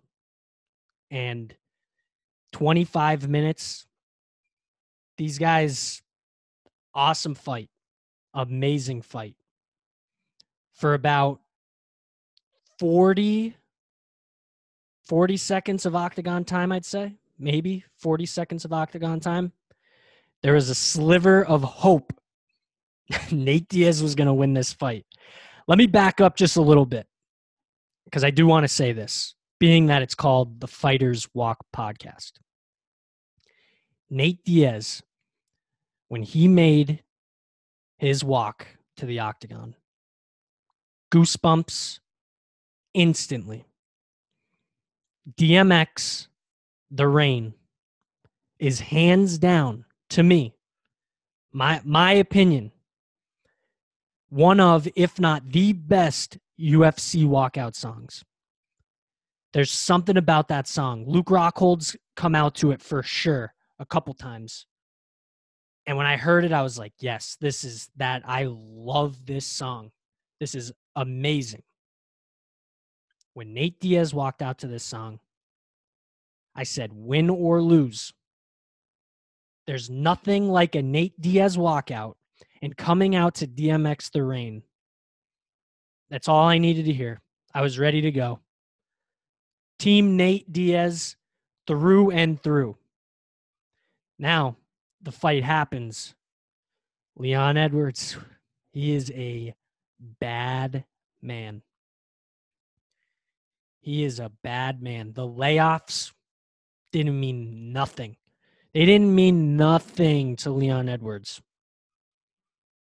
And 1.11 1.55
25 2.53 3.29
minutes. 3.29 3.87
These 5.17 5.39
guys, 5.39 6.03
awesome 6.95 7.35
fight. 7.35 7.71
Amazing 8.35 9.03
fight. 9.03 9.35
For 10.75 10.95
about 10.95 11.41
40, 12.79 13.57
40 15.09 15.37
seconds 15.37 15.87
of 15.87 15.97
octagon 15.97 16.45
time, 16.45 16.71
I'd 16.71 16.85
say. 16.85 17.15
Maybe 17.39 17.85
40 17.99 18.27
seconds 18.27 18.65
of 18.65 18.73
octagon 18.73 19.21
time. 19.21 19.53
There 20.43 20.55
was 20.55 20.71
a 20.71 20.75
sliver 20.75 21.45
of 21.45 21.63
hope 21.63 22.13
Nate 23.31 23.69
Diaz 23.69 24.03
was 24.03 24.15
going 24.15 24.27
to 24.27 24.35
win 24.35 24.55
this 24.55 24.73
fight. 24.73 25.07
Let 25.67 25.79
me 25.79 25.87
back 25.87 26.21
up 26.21 26.37
just 26.37 26.57
a 26.57 26.63
little 26.63 26.87
bit 26.87 27.07
because 28.05 28.25
I 28.25 28.31
do 28.31 28.47
want 28.47 28.65
to 28.65 28.69
say 28.69 28.93
this, 28.93 29.35
being 29.59 29.87
that 29.87 30.03
it's 30.03 30.15
called 30.15 30.61
the 30.61 30.67
Fighters 30.67 31.29
Walk 31.35 31.59
podcast. 31.75 32.33
Nate 34.11 34.43
Diaz, 34.45 35.03
when 36.09 36.23
he 36.23 36.49
made 36.49 37.03
his 37.99 38.25
walk 38.25 38.67
to 38.97 39.07
the 39.07 39.21
octagon, 39.21 39.75
goosebumps 41.13 42.01
instantly. 42.95 43.68
DMX, 45.37 46.29
The 46.91 47.09
Rain 47.09 47.55
is 48.59 48.81
hands 48.81 49.39
down 49.39 49.85
to 50.11 50.23
me, 50.23 50.55
my 51.53 51.81
my 51.85 52.13
opinion, 52.13 52.73
one 54.31 54.61
of, 54.61 54.89
if 54.97 55.21
not 55.21 55.51
the 55.51 55.73
best 55.73 56.39
UFC 56.59 57.27
walkout 57.27 57.75
songs. 57.75 58.25
There's 59.53 59.71
something 59.71 60.17
about 60.17 60.49
that 60.49 60.69
song. 60.69 61.05
Luke 61.07 61.31
Rockhold's 61.31 61.97
come 62.17 62.35
out 62.35 62.55
to 62.57 62.71
it 62.71 62.83
for 62.83 63.03
sure 63.03 63.55
a 63.79 63.87
couple 63.87 64.13
times. 64.13 64.67
And 65.87 65.97
when 65.97 66.07
I 66.07 66.19
heard 66.19 66.45
it, 66.45 66.53
I 66.53 66.63
was 66.63 66.79
like, 66.79 66.93
yes, 67.01 67.39
this 67.41 67.65
is 67.65 67.89
that. 67.97 68.23
I 68.27 68.47
love 68.51 69.25
this 69.25 69.47
song. 69.47 69.91
This 70.39 70.55
is 70.55 70.71
amazing. 70.97 71.63
When 73.39 73.55
Nate 73.55 73.79
Diaz 73.79 74.13
walked 74.13 74.43
out 74.43 74.59
to 74.59 74.67
this 74.67 74.83
song, 74.83 75.21
I 76.57 76.65
said, 76.65 76.91
win 76.93 77.31
or 77.31 77.63
lose. 77.63 78.13
There's 79.65 79.89
nothing 79.89 80.49
like 80.49 80.75
a 80.75 80.83
Nate 80.83 81.21
Diaz 81.21 81.57
walkout 81.57 82.15
and 82.63 82.77
coming 82.77 83.15
out 83.15 83.37
to 83.37 83.47
DMX 83.47 84.11
the 84.11 84.25
Rain. 84.25 84.65
That's 86.11 86.27
all 86.27 86.49
I 86.49 86.59
needed 86.59 86.87
to 86.87 86.93
hear. 86.93 87.21
I 87.55 87.63
was 87.63 87.79
ready 87.79 88.01
to 88.01 88.11
go. 88.11 88.41
Team 89.79 90.17
Nate 90.17 90.53
Diaz 90.53 91.15
through 91.69 92.11
and 92.11 92.43
through. 92.43 92.77
Now, 94.19 94.57
the 95.01 95.13
fight 95.13 95.45
happens. 95.45 96.17
Leon 97.15 97.57
Edwards, 97.57 98.17
he 98.73 98.97
is 98.97 99.13
a 99.13 99.55
bad 100.19 100.85
man. 101.23 101.63
He 103.81 104.05
is 104.05 104.21
a 104.21 104.33
bad 104.43 104.83
man. 104.83 105.13
The 105.13 105.27
layoffs 105.27 106.13
didn't 106.93 107.19
mean 107.19 107.73
nothing. 107.73 108.17
They 108.75 108.85
didn't 108.85 109.15
mean 109.15 109.57
nothing 109.57 110.37
to 110.37 110.51
Leon 110.51 110.89
Edwards. 110.89 111.41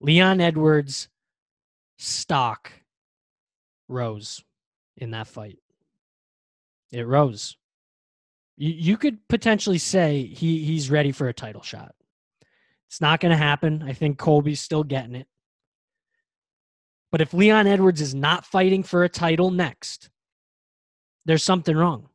Leon 0.00 0.40
Edwards' 0.40 1.08
stock 1.98 2.72
rose 3.88 4.44
in 4.96 5.10
that 5.10 5.26
fight. 5.26 5.58
It 6.92 7.06
rose. 7.06 7.56
You, 8.56 8.70
you 8.70 8.96
could 8.96 9.26
potentially 9.28 9.78
say 9.78 10.24
he, 10.24 10.64
he's 10.64 10.90
ready 10.90 11.12
for 11.12 11.28
a 11.28 11.34
title 11.34 11.62
shot. 11.62 11.94
It's 12.86 13.00
not 13.00 13.20
going 13.20 13.30
to 13.30 13.36
happen. 13.36 13.82
I 13.82 13.92
think 13.92 14.18
Colby's 14.18 14.60
still 14.60 14.84
getting 14.84 15.16
it. 15.16 15.26
But 17.10 17.20
if 17.20 17.34
Leon 17.34 17.66
Edwards 17.66 18.00
is 18.00 18.14
not 18.14 18.46
fighting 18.46 18.82
for 18.82 19.04
a 19.04 19.08
title 19.08 19.50
next, 19.50 20.10
there's 21.24 21.42
something 21.42 21.76
wrong. 21.76 22.08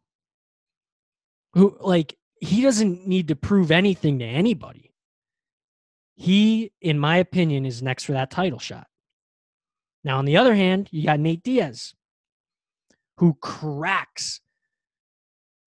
Who 1.53 1.77
like 1.79 2.15
he 2.39 2.61
doesn't 2.61 3.07
need 3.07 3.29
to 3.29 3.35
prove 3.35 3.71
anything 3.71 4.19
to 4.19 4.25
anybody. 4.25 4.93
He, 6.15 6.73
in 6.81 6.99
my 6.99 7.17
opinion, 7.17 7.65
is 7.65 7.81
next 7.81 8.03
for 8.03 8.11
that 8.13 8.31
title 8.31 8.59
shot. 8.59 8.87
Now, 10.03 10.17
on 10.17 10.25
the 10.25 10.37
other 10.37 10.55
hand, 10.55 10.89
you 10.91 11.05
got 11.05 11.19
Nate 11.19 11.43
Diaz, 11.43 11.93
who 13.17 13.35
cracks 13.35 14.41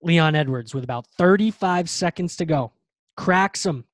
Leon 0.03 0.35
Edwards 0.35 0.75
with 0.75 0.85
about 0.85 1.07
35 1.19 1.89
seconds 1.89 2.37
to 2.37 2.45
go. 2.45 2.73
Cracks 3.17 3.65
him, 3.65 3.85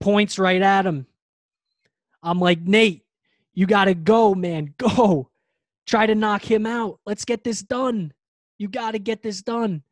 points 0.00 0.38
right 0.38 0.60
at 0.60 0.86
him. 0.86 1.06
I'm 2.22 2.38
like, 2.38 2.60
Nate, 2.60 3.04
you 3.54 3.66
got 3.66 3.86
to 3.86 3.94
go, 3.94 4.34
man. 4.34 4.74
Go. 4.78 5.30
Try 5.86 6.06
to 6.06 6.14
knock 6.14 6.42
him 6.42 6.66
out. 6.66 7.00
Let's 7.04 7.24
get 7.24 7.44
this 7.44 7.62
done. 7.62 8.12
You 8.60 8.68
got 8.68 8.90
to 8.90 8.98
get 8.98 9.22
this 9.22 9.40
done. 9.40 9.82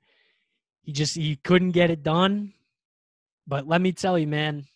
He 0.83 0.93
just 0.93 1.17
he 1.17 1.37
couldn't 1.37 1.71
get 1.71 1.91
it 1.91 2.03
done. 2.03 2.53
But 3.47 3.67
let 3.67 3.81
me 3.81 3.93
tell 3.93 4.19
you, 4.19 4.27
man, 4.27 4.67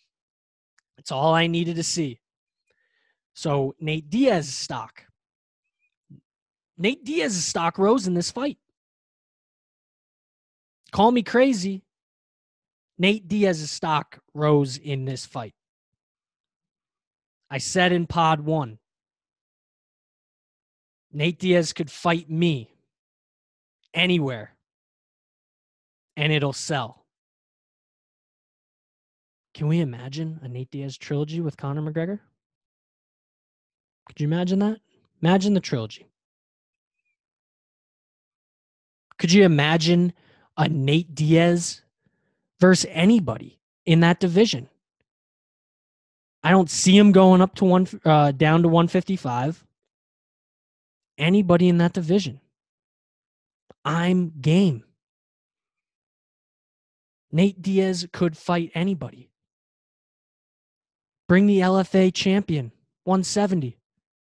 it's 0.97 1.11
all 1.11 1.35
I 1.35 1.45
needed 1.45 1.75
to 1.75 1.83
see. 1.83 2.19
So 3.35 3.75
Nate 3.79 4.09
Diaz's 4.09 4.55
stock. 4.55 5.03
Nate 6.75 7.05
Diaz's 7.05 7.45
stock 7.45 7.77
rose 7.77 8.07
in 8.07 8.15
this 8.15 8.31
fight. 8.31 8.57
Call 10.91 11.11
me 11.11 11.21
crazy. 11.21 11.83
Nate 12.97 13.27
Diaz's 13.27 13.69
stock 13.69 14.17
rose 14.33 14.75
in 14.75 15.05
this 15.05 15.27
fight. 15.27 15.53
I 17.47 17.59
said 17.59 17.91
in 17.91 18.07
pod 18.07 18.41
one, 18.41 18.79
Nate 21.11 21.37
Diaz 21.37 21.73
could 21.73 21.91
fight 21.91 22.27
me 22.27 22.72
anywhere 23.93 24.53
and 26.15 26.31
it'll 26.31 26.53
sell. 26.53 27.05
Can 29.53 29.67
we 29.67 29.79
imagine 29.81 30.39
a 30.41 30.47
Nate 30.47 30.71
Diaz 30.71 30.97
trilogy 30.97 31.39
with 31.41 31.57
Conor 31.57 31.81
McGregor? 31.81 32.19
Could 34.07 34.19
you 34.19 34.27
imagine 34.27 34.59
that? 34.59 34.79
Imagine 35.21 35.53
the 35.53 35.59
trilogy. 35.59 36.07
Could 39.17 39.31
you 39.31 39.43
imagine 39.43 40.13
a 40.57 40.67
Nate 40.67 41.13
Diaz 41.13 41.81
versus 42.59 42.89
anybody 42.91 43.59
in 43.85 44.01
that 44.01 44.19
division? 44.19 44.69
I 46.43 46.51
don't 46.51 46.69
see 46.69 46.97
him 46.97 47.11
going 47.11 47.41
up 47.41 47.55
to 47.55 47.65
one 47.65 47.87
uh, 48.03 48.31
down 48.31 48.63
to 48.63 48.67
155. 48.67 49.63
Anybody 51.17 51.69
in 51.69 51.77
that 51.77 51.93
division. 51.93 52.41
I'm 53.85 54.31
game. 54.41 54.83
Nate 57.31 57.61
Diaz 57.61 58.07
could 58.13 58.37
fight 58.37 58.71
anybody. 58.75 59.31
Bring 61.27 61.47
the 61.47 61.59
LFA 61.59 62.13
champion, 62.13 62.71
170. 63.05 63.77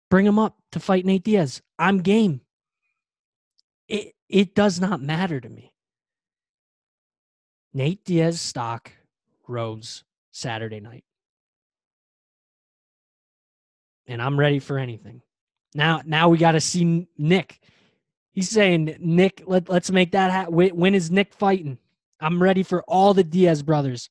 Bring 0.09 0.25
him 0.25 0.39
up 0.39 0.57
to 0.71 0.79
fight 0.79 1.05
Nate 1.05 1.23
Diaz. 1.23 1.61
I'm 1.77 1.99
game. 1.99 2.41
it 3.87 4.13
it 4.29 4.55
does 4.55 4.79
not 4.79 5.01
matter 5.01 5.39
to 5.39 5.49
me. 5.49 5.73
Nate 7.73 8.03
Diaz 8.05 8.39
stock 8.39 8.91
rose 9.47 10.03
Saturday 10.31 10.79
night. 10.79 11.03
And 14.07 14.21
I'm 14.21 14.39
ready 14.39 14.59
for 14.59 14.77
anything. 14.79 15.21
Now 15.73 16.01
now 16.05 16.29
we 16.29 16.37
got 16.37 16.53
to 16.53 16.61
see 16.61 17.07
Nick. 17.17 17.59
He's 18.35 18.49
saying, 18.49 18.97
Nick, 18.99 19.43
let, 19.47 19.69
let's 19.69 19.89
make 19.89 20.11
that 20.11 20.29
happen. 20.29 20.53
When 20.53 20.93
is 20.93 21.09
Nick 21.09 21.33
fighting? 21.33 21.77
I'm 22.19 22.43
ready 22.43 22.63
for 22.63 22.83
all 22.83 23.13
the 23.13 23.23
Diaz 23.23 23.63
brothers. 23.63 24.09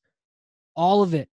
All 0.75 1.03
of 1.03 1.13
it. 1.13 1.29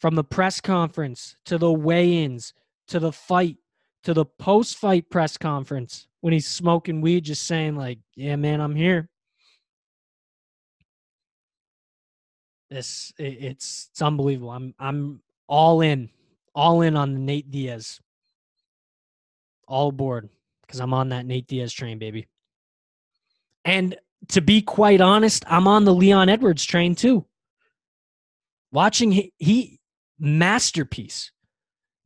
From 0.00 0.16
the 0.16 0.24
press 0.24 0.60
conference 0.60 1.36
to 1.44 1.56
the 1.56 1.72
weigh 1.72 2.24
ins 2.24 2.52
to 2.88 2.98
the 2.98 3.12
fight 3.12 3.58
to 4.02 4.14
the 4.14 4.24
post 4.24 4.78
fight 4.78 5.08
press 5.10 5.36
conference 5.36 6.08
when 6.20 6.32
he's 6.32 6.48
smoking 6.48 7.00
weed, 7.02 7.24
just 7.24 7.46
saying, 7.46 7.76
like, 7.76 7.98
yeah, 8.16 8.34
man, 8.36 8.60
I'm 8.60 8.74
here. 8.74 9.08
This 12.70 13.12
it's 13.18 13.90
it's 13.92 14.02
unbelievable. 14.02 14.50
I'm 14.50 14.74
I'm 14.78 15.20
all 15.46 15.80
in, 15.82 16.08
all 16.54 16.80
in 16.80 16.96
on 16.96 17.12
the 17.12 17.20
Nate 17.20 17.50
Diaz. 17.50 18.00
All 19.68 19.90
aboard 19.90 20.28
because 20.70 20.80
I'm 20.80 20.94
on 20.94 21.08
that 21.08 21.26
Nate 21.26 21.48
Diaz 21.48 21.72
train, 21.72 21.98
baby. 21.98 22.28
And 23.64 23.96
to 24.28 24.40
be 24.40 24.62
quite 24.62 25.00
honest, 25.00 25.44
I'm 25.48 25.66
on 25.66 25.84
the 25.84 25.92
Leon 25.92 26.28
Edwards 26.28 26.64
train 26.64 26.94
too. 26.94 27.26
Watching 28.70 29.10
he, 29.10 29.32
he 29.38 29.80
masterpiece. 30.20 31.32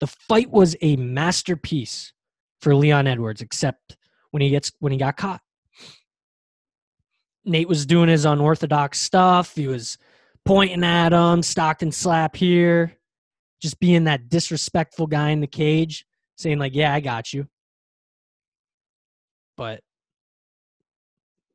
The 0.00 0.06
fight 0.06 0.50
was 0.50 0.76
a 0.80 0.96
masterpiece 0.96 2.14
for 2.62 2.74
Leon 2.74 3.06
Edwards, 3.06 3.42
except 3.42 3.98
when 4.30 4.40
he 4.40 4.48
gets 4.48 4.72
when 4.78 4.92
he 4.92 4.98
got 4.98 5.18
caught. 5.18 5.42
Nate 7.44 7.68
was 7.68 7.84
doing 7.84 8.08
his 8.08 8.24
unorthodox 8.24 8.98
stuff. 8.98 9.54
He 9.54 9.66
was 9.66 9.98
pointing 10.46 10.84
at 10.84 11.12
him, 11.12 11.42
Stockton 11.42 11.92
slap 11.92 12.34
here, 12.34 12.96
just 13.60 13.78
being 13.78 14.04
that 14.04 14.30
disrespectful 14.30 15.06
guy 15.06 15.30
in 15.30 15.42
the 15.42 15.46
cage, 15.46 16.06
saying 16.36 16.58
like, 16.58 16.74
"Yeah, 16.74 16.94
I 16.94 17.00
got 17.00 17.34
you." 17.34 17.46
But 19.56 19.82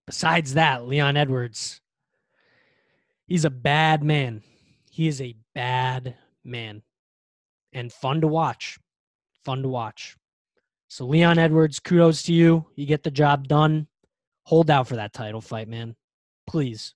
besides 0.05 0.53
that, 0.53 0.87
Leon 0.87 1.17
Edwards, 1.17 1.81
he's 3.27 3.45
a 3.45 3.49
bad 3.49 4.03
man. 4.03 4.43
He 4.89 5.07
is 5.07 5.21
a 5.21 5.35
bad 5.53 6.15
man 6.43 6.81
and 7.73 7.91
fun 7.91 8.21
to 8.21 8.27
watch. 8.27 8.79
Fun 9.43 9.61
to 9.61 9.69
watch. 9.69 10.17
So, 10.87 11.05
Leon 11.05 11.37
Edwards, 11.37 11.79
kudos 11.79 12.23
to 12.23 12.33
you. 12.33 12.65
You 12.75 12.85
get 12.85 13.03
the 13.03 13.11
job 13.11 13.47
done. 13.47 13.87
Hold 14.43 14.71
out 14.71 14.87
for 14.87 14.95
that 14.95 15.13
title 15.13 15.41
fight, 15.41 15.67
man. 15.67 15.95
Please. 16.47 16.95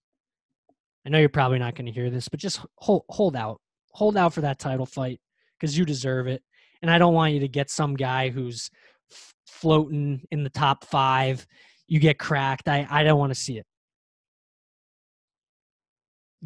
I 1.06 1.10
know 1.10 1.20
you're 1.20 1.30
probably 1.30 1.60
not 1.60 1.76
going 1.76 1.86
to 1.86 1.92
hear 1.92 2.10
this, 2.10 2.28
but 2.28 2.40
just 2.40 2.62
hold, 2.76 3.04
hold 3.10 3.36
out. 3.36 3.62
Hold 3.92 4.18
out 4.18 4.34
for 4.34 4.42
that 4.42 4.58
title 4.58 4.88
fight 4.88 5.20
because 5.60 5.78
you 5.78 5.86
deserve 5.86 6.28
it. 6.28 6.42
And 6.82 6.90
I 6.90 6.98
don't 6.98 7.14
want 7.14 7.34
you 7.34 7.40
to 7.42 7.48
get 7.48 7.70
some 7.70 7.96
guy 7.96 8.30
who's 8.30 8.72
floating 9.48 10.22
in 10.32 10.44
the 10.44 10.50
top 10.50 10.86
five. 10.86 11.46
You 11.88 12.00
get 12.00 12.20
cracked. 12.20 12.68
I, 12.68 12.88
I 12.90 13.04
don't 13.04 13.20
want 13.20 13.32
to 13.32 13.40
see 13.40 13.58
it. 13.58 13.66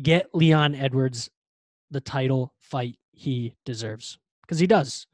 Get 0.01 0.29
Leon 0.33 0.75
Edwards 0.75 1.29
the 1.89 2.01
title 2.01 2.53
fight 2.61 2.97
he 3.11 3.55
deserves 3.65 4.19
because 4.41 4.59
he 4.59 4.67
does. 4.67 5.07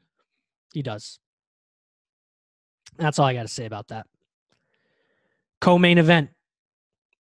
He 0.72 0.82
does. 0.82 1.18
That's 2.96 3.18
all 3.18 3.26
I 3.26 3.34
got 3.34 3.42
to 3.42 3.48
say 3.48 3.64
about 3.64 3.88
that. 3.88 4.06
Co 5.60 5.78
main 5.78 5.98
event, 5.98 6.30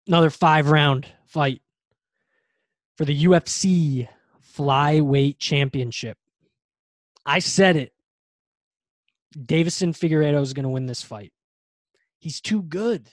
another 0.06 0.30
five 0.30 0.70
round 0.70 1.06
fight 1.26 1.62
for 2.96 3.04
the 3.04 3.24
UFC 3.24 4.08
Flyweight 4.56 5.38
Championship. 5.38 6.18
I 7.24 7.38
said 7.38 7.76
it. 7.76 7.91
Deiveson 9.32 9.96
Figueiredo 9.96 10.40
is 10.40 10.52
going 10.52 10.64
to 10.64 10.68
win 10.68 10.86
this 10.86 11.02
fight. 11.02 11.32
He's 12.18 12.40
too 12.40 12.62
good. 12.62 13.08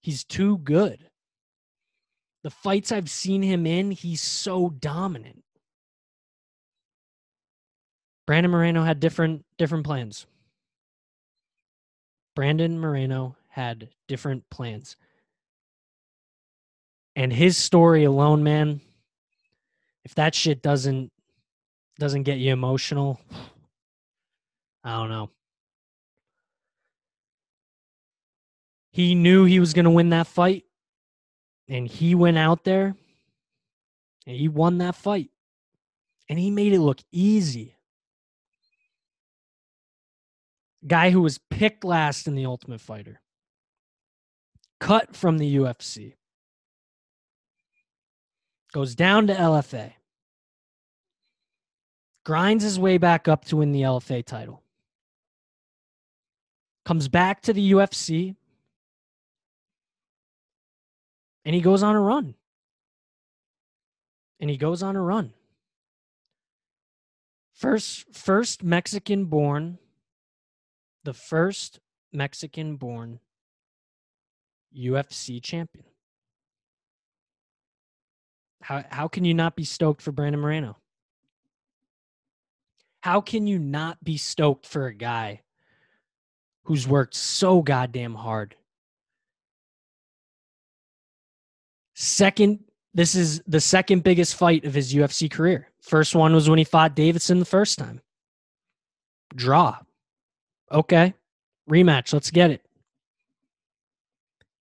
He's 0.00 0.24
too 0.24 0.58
good 0.58 1.08
the 2.42 2.50
fights 2.50 2.92
I've 2.92 3.10
seen 3.10 3.42
him 3.42 3.66
in, 3.66 3.90
he's 3.90 4.22
so 4.22 4.70
dominant. 4.70 5.44
Brandon 8.26 8.50
Moreno 8.50 8.84
had 8.84 9.00
different 9.00 9.44
different 9.56 9.84
plans. 9.84 10.26
Brandon 12.34 12.78
Moreno 12.78 13.36
had 13.48 13.88
different 14.06 14.48
plans. 14.50 14.96
And 17.16 17.32
his 17.32 17.56
story 17.56 18.04
alone, 18.04 18.44
man, 18.44 18.80
if 20.04 20.14
that 20.14 20.34
shit 20.34 20.62
doesn't 20.62 21.10
doesn't 21.98 22.22
get 22.22 22.38
you 22.38 22.52
emotional, 22.52 23.20
I 24.88 24.92
don't 24.92 25.10
know. 25.10 25.30
He 28.90 29.14
knew 29.14 29.44
he 29.44 29.60
was 29.60 29.74
going 29.74 29.84
to 29.84 29.90
win 29.90 30.08
that 30.10 30.26
fight 30.26 30.64
and 31.68 31.86
he 31.86 32.14
went 32.14 32.38
out 32.38 32.64
there 32.64 32.96
and 34.26 34.36
he 34.36 34.48
won 34.48 34.78
that 34.78 34.94
fight. 34.94 35.28
And 36.30 36.38
he 36.38 36.50
made 36.50 36.72
it 36.72 36.80
look 36.80 37.00
easy. 37.12 37.76
Guy 40.86 41.10
who 41.10 41.20
was 41.20 41.38
picked 41.50 41.84
last 41.84 42.26
in 42.26 42.34
the 42.34 42.46
Ultimate 42.46 42.80
Fighter, 42.80 43.20
cut 44.80 45.14
from 45.14 45.36
the 45.36 45.56
UFC, 45.56 46.14
goes 48.72 48.94
down 48.94 49.26
to 49.26 49.34
LFA, 49.34 49.92
grinds 52.24 52.64
his 52.64 52.78
way 52.78 52.96
back 52.96 53.28
up 53.28 53.44
to 53.46 53.56
win 53.56 53.72
the 53.72 53.82
LFA 53.82 54.24
title, 54.24 54.62
comes 56.88 57.06
back 57.06 57.42
to 57.42 57.52
the 57.52 57.72
UFC, 57.72 58.34
and 61.44 61.54
he 61.54 61.60
goes 61.60 61.82
on 61.82 61.94
a 61.94 62.00
run. 62.00 62.34
And 64.40 64.48
he 64.48 64.56
goes 64.56 64.82
on 64.82 64.96
a 64.96 65.02
run. 65.02 65.34
First 67.52 68.06
first 68.14 68.62
Mexican 68.62 69.26
born 69.26 69.78
the 71.04 71.12
first 71.12 71.78
Mexican 72.10 72.76
born 72.76 73.20
UFC 74.74 75.42
champion. 75.42 75.84
How 78.62 78.84
how 78.88 79.08
can 79.08 79.26
you 79.26 79.34
not 79.34 79.56
be 79.56 79.64
stoked 79.64 80.00
for 80.00 80.12
Brandon 80.12 80.40
Moreno? 80.40 80.78
How 83.00 83.20
can 83.20 83.46
you 83.46 83.58
not 83.58 84.02
be 84.02 84.16
stoked 84.16 84.66
for 84.66 84.86
a 84.86 84.94
guy 84.94 85.42
who's 86.68 86.86
worked 86.86 87.14
so 87.14 87.60
goddamn 87.62 88.14
hard 88.14 88.54
Second, 92.00 92.60
this 92.94 93.16
is 93.16 93.42
the 93.48 93.60
second 93.60 94.04
biggest 94.04 94.36
fight 94.36 94.64
of 94.64 94.72
his 94.72 94.94
UFC 94.94 95.28
career. 95.28 95.66
First 95.82 96.14
one 96.14 96.32
was 96.32 96.48
when 96.48 96.56
he 96.56 96.64
fought 96.64 96.94
Davidson 96.94 97.40
the 97.40 97.44
first 97.44 97.76
time. 97.76 98.00
Draw. 99.34 99.78
Okay. 100.70 101.12
Rematch. 101.68 102.12
Let's 102.12 102.30
get 102.30 102.52
it. 102.52 102.64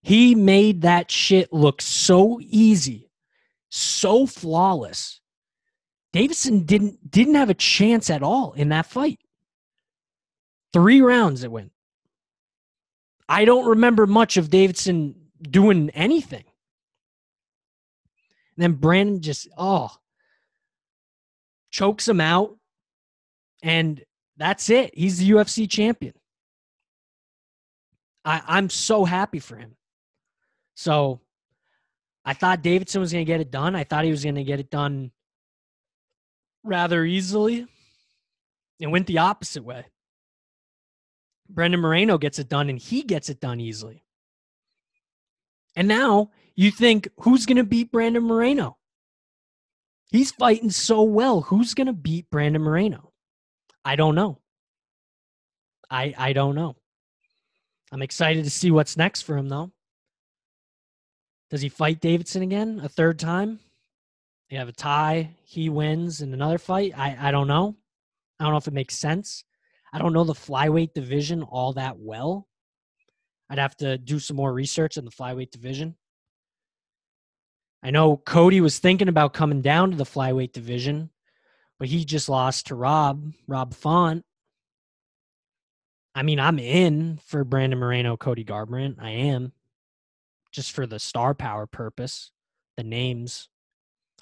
He 0.01 0.33
made 0.33 0.81
that 0.81 1.11
shit 1.11 1.53
look 1.53 1.79
so 1.79 2.39
easy, 2.41 3.11
so 3.69 4.25
flawless. 4.25 5.21
Davidson 6.13 6.63
didn't 6.63 7.11
didn't 7.11 7.35
have 7.35 7.51
a 7.51 7.53
chance 7.53 8.09
at 8.09 8.23
all 8.23 8.53
in 8.53 8.69
that 8.69 8.87
fight. 8.87 9.19
Three 10.73 11.01
rounds 11.01 11.43
it 11.43 11.51
went. 11.51 11.71
I 13.29 13.45
don't 13.45 13.65
remember 13.65 14.07
much 14.07 14.37
of 14.37 14.49
Davidson 14.49 15.15
doing 15.41 15.89
anything. 15.91 16.43
And 18.55 18.63
then 18.63 18.73
Brandon 18.73 19.21
just, 19.21 19.47
oh, 19.57 19.89
chokes 21.69 22.07
him 22.07 22.21
out. 22.21 22.57
And 23.61 24.03
that's 24.37 24.69
it. 24.69 24.97
He's 24.97 25.17
the 25.17 25.31
UFC 25.31 25.69
champion. 25.69 26.13
I, 28.23 28.41
I'm 28.47 28.69
so 28.69 29.05
happy 29.05 29.39
for 29.39 29.55
him. 29.55 29.75
So 30.75 31.21
I 32.23 32.33
thought 32.33 32.61
Davidson 32.61 33.01
was 33.01 33.11
going 33.11 33.25
to 33.25 33.31
get 33.31 33.41
it 33.41 33.51
done. 33.51 33.75
I 33.75 33.83
thought 33.83 34.05
he 34.05 34.11
was 34.11 34.23
going 34.23 34.35
to 34.35 34.43
get 34.43 34.59
it 34.59 34.69
done 34.69 35.11
rather 36.63 37.03
easily. 37.05 37.65
It 38.79 38.87
went 38.87 39.07
the 39.07 39.19
opposite 39.19 39.63
way. 39.63 39.85
Brandon 41.49 41.79
Moreno 41.79 42.17
gets 42.17 42.39
it 42.39 42.49
done 42.49 42.69
and 42.69 42.79
he 42.79 43.03
gets 43.03 43.29
it 43.29 43.39
done 43.39 43.59
easily. 43.59 44.03
And 45.75 45.87
now 45.87 46.31
you 46.55 46.71
think, 46.71 47.07
who's 47.19 47.45
going 47.45 47.57
to 47.57 47.63
beat 47.63 47.91
Brandon 47.91 48.23
Moreno? 48.23 48.77
He's 50.09 50.31
fighting 50.31 50.69
so 50.71 51.03
well. 51.03 51.41
Who's 51.41 51.73
going 51.73 51.87
to 51.87 51.93
beat 51.93 52.29
Brandon 52.29 52.61
Moreno? 52.61 53.11
I 53.83 53.95
don't 53.95 54.15
know. 54.15 54.39
I 55.89 56.13
I 56.17 56.33
don't 56.33 56.55
know. 56.55 56.75
I'm 57.91 58.01
excited 58.01 58.43
to 58.43 58.49
see 58.49 58.71
what's 58.71 58.97
next 58.97 59.21
for 59.21 59.37
him, 59.37 59.49
though. 59.49 59.71
Does 61.49 61.61
he 61.61 61.69
fight 61.69 62.01
Davidson 62.01 62.41
again 62.41 62.81
a 62.83 62.89
third 62.89 63.19
time? 63.19 63.59
You 64.49 64.57
have 64.57 64.67
a 64.69 64.73
tie, 64.73 65.31
he 65.43 65.69
wins 65.69 66.21
in 66.21 66.33
another 66.33 66.57
fight. 66.57 66.97
I, 66.97 67.17
I 67.19 67.31
don't 67.31 67.47
know. 67.47 67.75
I 68.39 68.43
don't 68.43 68.53
know 68.53 68.57
if 68.57 68.67
it 68.67 68.73
makes 68.73 68.95
sense. 68.95 69.43
I 69.93 69.99
don't 69.99 70.13
know 70.13 70.23
the 70.23 70.33
flyweight 70.33 70.93
division 70.93 71.43
all 71.43 71.73
that 71.73 71.97
well. 71.97 72.47
I'd 73.49 73.59
have 73.59 73.77
to 73.77 73.97
do 73.97 74.19
some 74.19 74.35
more 74.35 74.53
research 74.53 74.97
in 74.97 75.05
the 75.05 75.11
flyweight 75.11 75.51
division. 75.51 75.95
I 77.81 77.91
know 77.91 78.17
Cody 78.17 78.59
was 78.59 78.79
thinking 78.79 79.07
about 79.07 79.33
coming 79.33 79.61
down 79.61 79.91
to 79.91 79.97
the 79.97 80.03
flyweight 80.03 80.51
division, 80.51 81.11
but 81.79 81.87
he 81.87 82.03
just 82.03 82.27
lost 82.27 82.67
to 82.67 82.75
Rob, 82.75 83.31
Rob 83.47 83.73
Font. 83.73 84.25
I 86.13 86.23
mean, 86.23 86.39
I'm 86.39 86.59
in 86.59 87.19
for 87.23 87.43
Brandon 87.43 87.79
Moreno, 87.79 88.17
Cody 88.17 88.43
Garbrandt. 88.43 88.95
I 88.99 89.11
am 89.11 89.53
just 90.51 90.71
for 90.71 90.87
the 90.87 90.99
star 90.99 91.35
power 91.35 91.67
purpose, 91.67 92.31
the 92.75 92.83
names. 92.83 93.47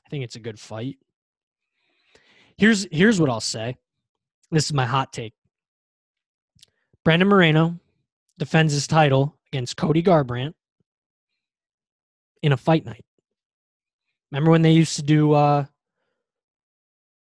I 0.05 0.09
think 0.09 0.25
it's 0.25 0.35
a 0.35 0.41
good 0.41 0.59
fight. 0.59 0.97
Here's 2.57 2.85
here's 2.91 3.19
what 3.19 3.29
I'll 3.29 3.41
say. 3.41 3.77
This 4.51 4.65
is 4.65 4.73
my 4.73 4.85
hot 4.85 5.11
take. 5.13 5.33
Brandon 7.05 7.29
Moreno 7.29 7.79
defends 8.39 8.73
his 8.73 8.87
title 8.87 9.37
against 9.53 9.77
Cody 9.77 10.01
Garbrandt 10.01 10.55
in 12.41 12.51
a 12.51 12.57
fight 12.57 12.83
night. 12.83 13.05
Remember 14.31 14.49
when 14.49 14.63
they 14.63 14.71
used 14.71 14.95
to 14.97 15.03
do 15.03 15.31
uh 15.31 15.65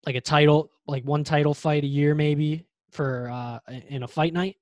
like 0.07 0.17
a 0.17 0.21
title, 0.21 0.71
like 0.87 1.05
one 1.05 1.25
title 1.25 1.53
fight 1.53 1.85
a 1.85 1.87
year 1.87 2.15
maybe 2.15 2.67
for 2.91 3.31
uh 3.31 3.59
in 3.89 4.03
a 4.03 4.09
fight 4.09 4.33
night? 4.33 4.57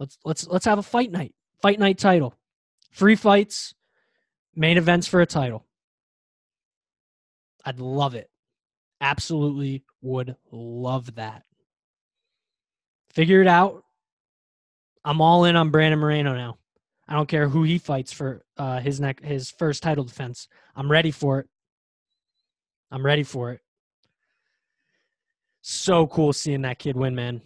Let's 0.00 0.18
let's 0.24 0.46
let's 0.46 0.64
have 0.64 0.78
a 0.78 0.82
fight 0.82 1.12
night. 1.12 1.34
Fight 1.60 1.78
night 1.78 1.98
title. 1.98 2.34
Free 2.90 3.16
fights, 3.16 3.74
main 4.56 4.78
events 4.78 5.06
for 5.06 5.20
a 5.20 5.26
title. 5.26 5.66
I'd 7.66 7.80
love 7.80 8.14
it. 8.14 8.30
Absolutely 8.98 9.84
would 10.00 10.36
love 10.50 11.16
that. 11.16 11.44
Figure 13.18 13.42
it 13.42 13.48
out. 13.48 13.82
I'm 15.04 15.20
all 15.20 15.44
in 15.44 15.56
on 15.56 15.70
Brandon 15.70 15.98
Moreno 15.98 16.36
now. 16.36 16.56
I 17.08 17.14
don't 17.14 17.28
care 17.28 17.48
who 17.48 17.64
he 17.64 17.78
fights 17.78 18.12
for 18.12 18.44
uh, 18.56 18.78
his 18.78 19.00
neck 19.00 19.24
his 19.24 19.50
first 19.50 19.82
title 19.82 20.04
defense. 20.04 20.46
I'm 20.76 20.88
ready 20.88 21.10
for 21.10 21.40
it. 21.40 21.48
I'm 22.92 23.04
ready 23.04 23.24
for 23.24 23.50
it. 23.50 23.60
So 25.62 26.06
cool 26.06 26.32
seeing 26.32 26.62
that 26.62 26.78
kid 26.78 26.94
win, 26.94 27.16
man. 27.16 27.40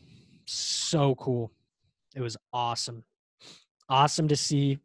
So 0.45 1.15
cool. 1.15 1.51
It 2.15 2.21
was 2.21 2.37
awesome. 2.53 3.05
Awesome 3.89 4.29
to 4.29 4.37
see. 4.37 4.79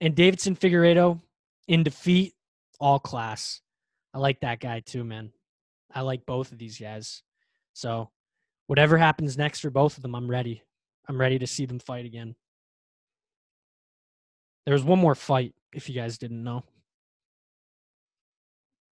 And 0.00 0.14
Davidson 0.14 0.56
Figueiredo 0.56 1.20
in 1.66 1.82
defeat, 1.82 2.32
all 2.80 2.98
class. 2.98 3.60
I 4.14 4.20
like 4.20 4.40
that 4.40 4.58
guy 4.58 4.80
too, 4.80 5.04
man. 5.04 5.32
I 5.94 6.00
like 6.00 6.24
both 6.24 6.50
of 6.50 6.56
these 6.56 6.78
guys. 6.78 7.22
So 7.74 8.08
whatever 8.68 8.96
happens 8.98 9.36
next 9.36 9.60
for 9.60 9.70
both 9.70 9.96
of 9.96 10.02
them, 10.02 10.14
I'm 10.14 10.30
ready. 10.30 10.62
I'm 11.08 11.20
ready 11.20 11.40
to 11.40 11.46
see 11.46 11.66
them 11.66 11.80
fight 11.80 12.06
again. 12.06 12.36
There 14.64 14.74
was 14.74 14.84
one 14.84 14.98
more 14.98 15.14
fight, 15.14 15.54
if 15.72 15.88
you 15.88 15.94
guys 15.94 16.18
didn't 16.18 16.44
know. 16.44 16.62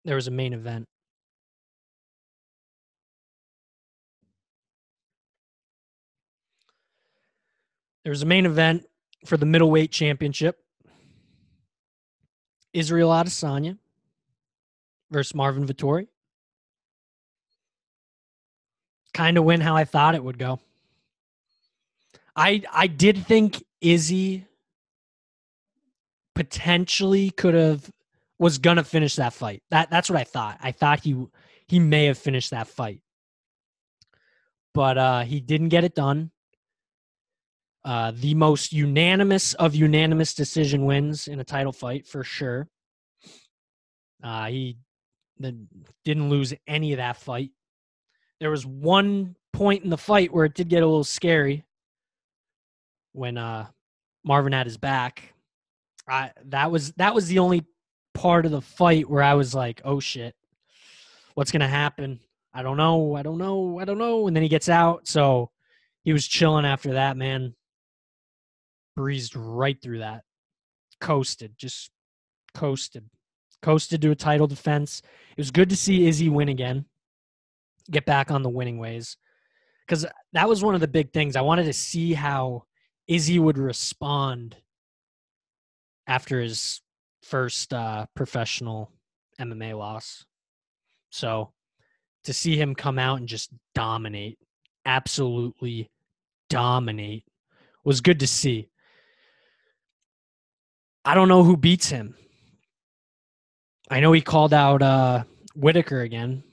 There 0.04 0.14
was 0.14 0.28
a 0.28 0.30
main 0.30 0.52
event. 0.52 0.86
There 8.04 8.10
was 8.10 8.22
a 8.22 8.26
main 8.26 8.44
event 8.46 8.84
for 9.24 9.36
the 9.36 9.46
middleweight 9.46 9.90
championship. 9.90 10.58
Israel 12.74 13.10
Adesanya 13.10 13.78
versus 15.10 15.34
Marvin 15.34 15.66
Vettori. 15.66 16.08
Kind 19.14 19.36
of 19.36 19.44
went 19.44 19.62
how 19.62 19.76
I 19.76 19.84
thought 19.84 20.14
it 20.14 20.24
would 20.24 20.38
go. 20.38 20.58
I 22.34 22.62
I 22.72 22.86
did 22.86 23.26
think 23.26 23.62
Izzy 23.80 24.46
potentially 26.34 27.30
could 27.30 27.54
have 27.54 27.90
was 28.38 28.58
gonna 28.58 28.84
finish 28.84 29.16
that 29.16 29.34
fight. 29.34 29.62
That 29.70 29.90
that's 29.90 30.08
what 30.08 30.18
I 30.18 30.24
thought. 30.24 30.58
I 30.60 30.72
thought 30.72 31.00
he 31.00 31.26
he 31.68 31.78
may 31.78 32.06
have 32.06 32.18
finished 32.18 32.50
that 32.50 32.68
fight. 32.68 33.00
But 34.74 34.96
uh 34.96 35.20
he 35.20 35.40
didn't 35.40 35.68
get 35.68 35.84
it 35.84 35.94
done. 35.94 36.30
Uh 37.84 38.12
the 38.14 38.34
most 38.34 38.72
unanimous 38.72 39.52
of 39.54 39.74
unanimous 39.74 40.34
decision 40.34 40.86
wins 40.86 41.28
in 41.28 41.38
a 41.38 41.44
title 41.44 41.72
fight 41.72 42.06
for 42.06 42.24
sure. 42.24 42.68
Uh 44.22 44.46
he 44.46 44.78
didn't 46.04 46.30
lose 46.30 46.54
any 46.66 46.92
of 46.92 46.96
that 46.98 47.16
fight. 47.16 47.50
There 48.42 48.50
was 48.50 48.66
one 48.66 49.36
point 49.52 49.84
in 49.84 49.90
the 49.90 49.96
fight 49.96 50.34
where 50.34 50.44
it 50.44 50.54
did 50.54 50.68
get 50.68 50.82
a 50.82 50.86
little 50.86 51.04
scary 51.04 51.64
when 53.12 53.38
uh 53.38 53.68
Marvin 54.24 54.52
had 54.52 54.66
his 54.66 54.76
back. 54.76 55.32
I 56.08 56.32
that 56.46 56.72
was 56.72 56.90
that 56.94 57.14
was 57.14 57.28
the 57.28 57.38
only 57.38 57.64
part 58.14 58.44
of 58.44 58.50
the 58.50 58.60
fight 58.60 59.08
where 59.08 59.22
I 59.22 59.34
was 59.34 59.54
like, 59.54 59.80
"Oh 59.84 60.00
shit, 60.00 60.34
what's 61.34 61.52
gonna 61.52 61.68
happen? 61.68 62.18
I 62.52 62.64
don't 62.64 62.76
know, 62.76 63.14
I 63.14 63.22
don't 63.22 63.38
know, 63.38 63.78
I 63.78 63.84
don't 63.84 63.98
know." 63.98 64.26
And 64.26 64.34
then 64.34 64.42
he 64.42 64.48
gets 64.48 64.68
out, 64.68 65.06
so 65.06 65.52
he 66.02 66.12
was 66.12 66.26
chilling 66.26 66.64
after 66.64 66.94
that. 66.94 67.16
Man, 67.16 67.54
breezed 68.96 69.36
right 69.36 69.80
through 69.80 70.00
that, 70.00 70.24
coasted, 71.00 71.54
just 71.56 71.92
coasted, 72.54 73.08
coasted 73.62 74.02
to 74.02 74.10
a 74.10 74.16
title 74.16 74.48
defense. 74.48 75.00
It 75.30 75.40
was 75.40 75.52
good 75.52 75.70
to 75.70 75.76
see 75.76 76.08
Izzy 76.08 76.28
win 76.28 76.48
again, 76.48 76.86
get 77.90 78.06
back 78.06 78.30
on 78.30 78.42
the 78.42 78.48
winning 78.48 78.78
ways, 78.78 79.16
because 79.86 80.06
that 80.32 80.48
was 80.48 80.62
one 80.62 80.74
of 80.74 80.80
the 80.80 80.88
big 80.88 81.12
things. 81.12 81.36
I 81.36 81.42
wanted 81.42 81.64
to 81.64 81.72
see 81.72 82.12
how 82.12 82.64
Izzy 83.08 83.38
would 83.38 83.58
respond 83.58 84.56
after 86.06 86.40
his 86.40 86.80
first 87.22 87.72
uh, 87.72 88.06
professional 88.14 88.90
MMA 89.40 89.76
loss. 89.76 90.24
So 91.10 91.52
to 92.24 92.32
see 92.32 92.56
him 92.56 92.74
come 92.74 92.98
out 92.98 93.18
and 93.18 93.28
just 93.28 93.50
dominate, 93.74 94.38
absolutely 94.84 95.90
dominate, 96.48 97.24
was 97.84 98.00
good 98.00 98.20
to 98.20 98.26
see. 98.26 98.68
I 101.04 101.14
don't 101.14 101.28
know 101.28 101.42
who 101.42 101.56
beats 101.56 101.88
him. 101.88 102.14
I 103.90 104.00
know 104.00 104.12
he 104.12 104.20
called 104.20 104.54
out 104.54 104.82
uh, 104.82 105.24
Whitaker 105.54 106.00
again. 106.00 106.44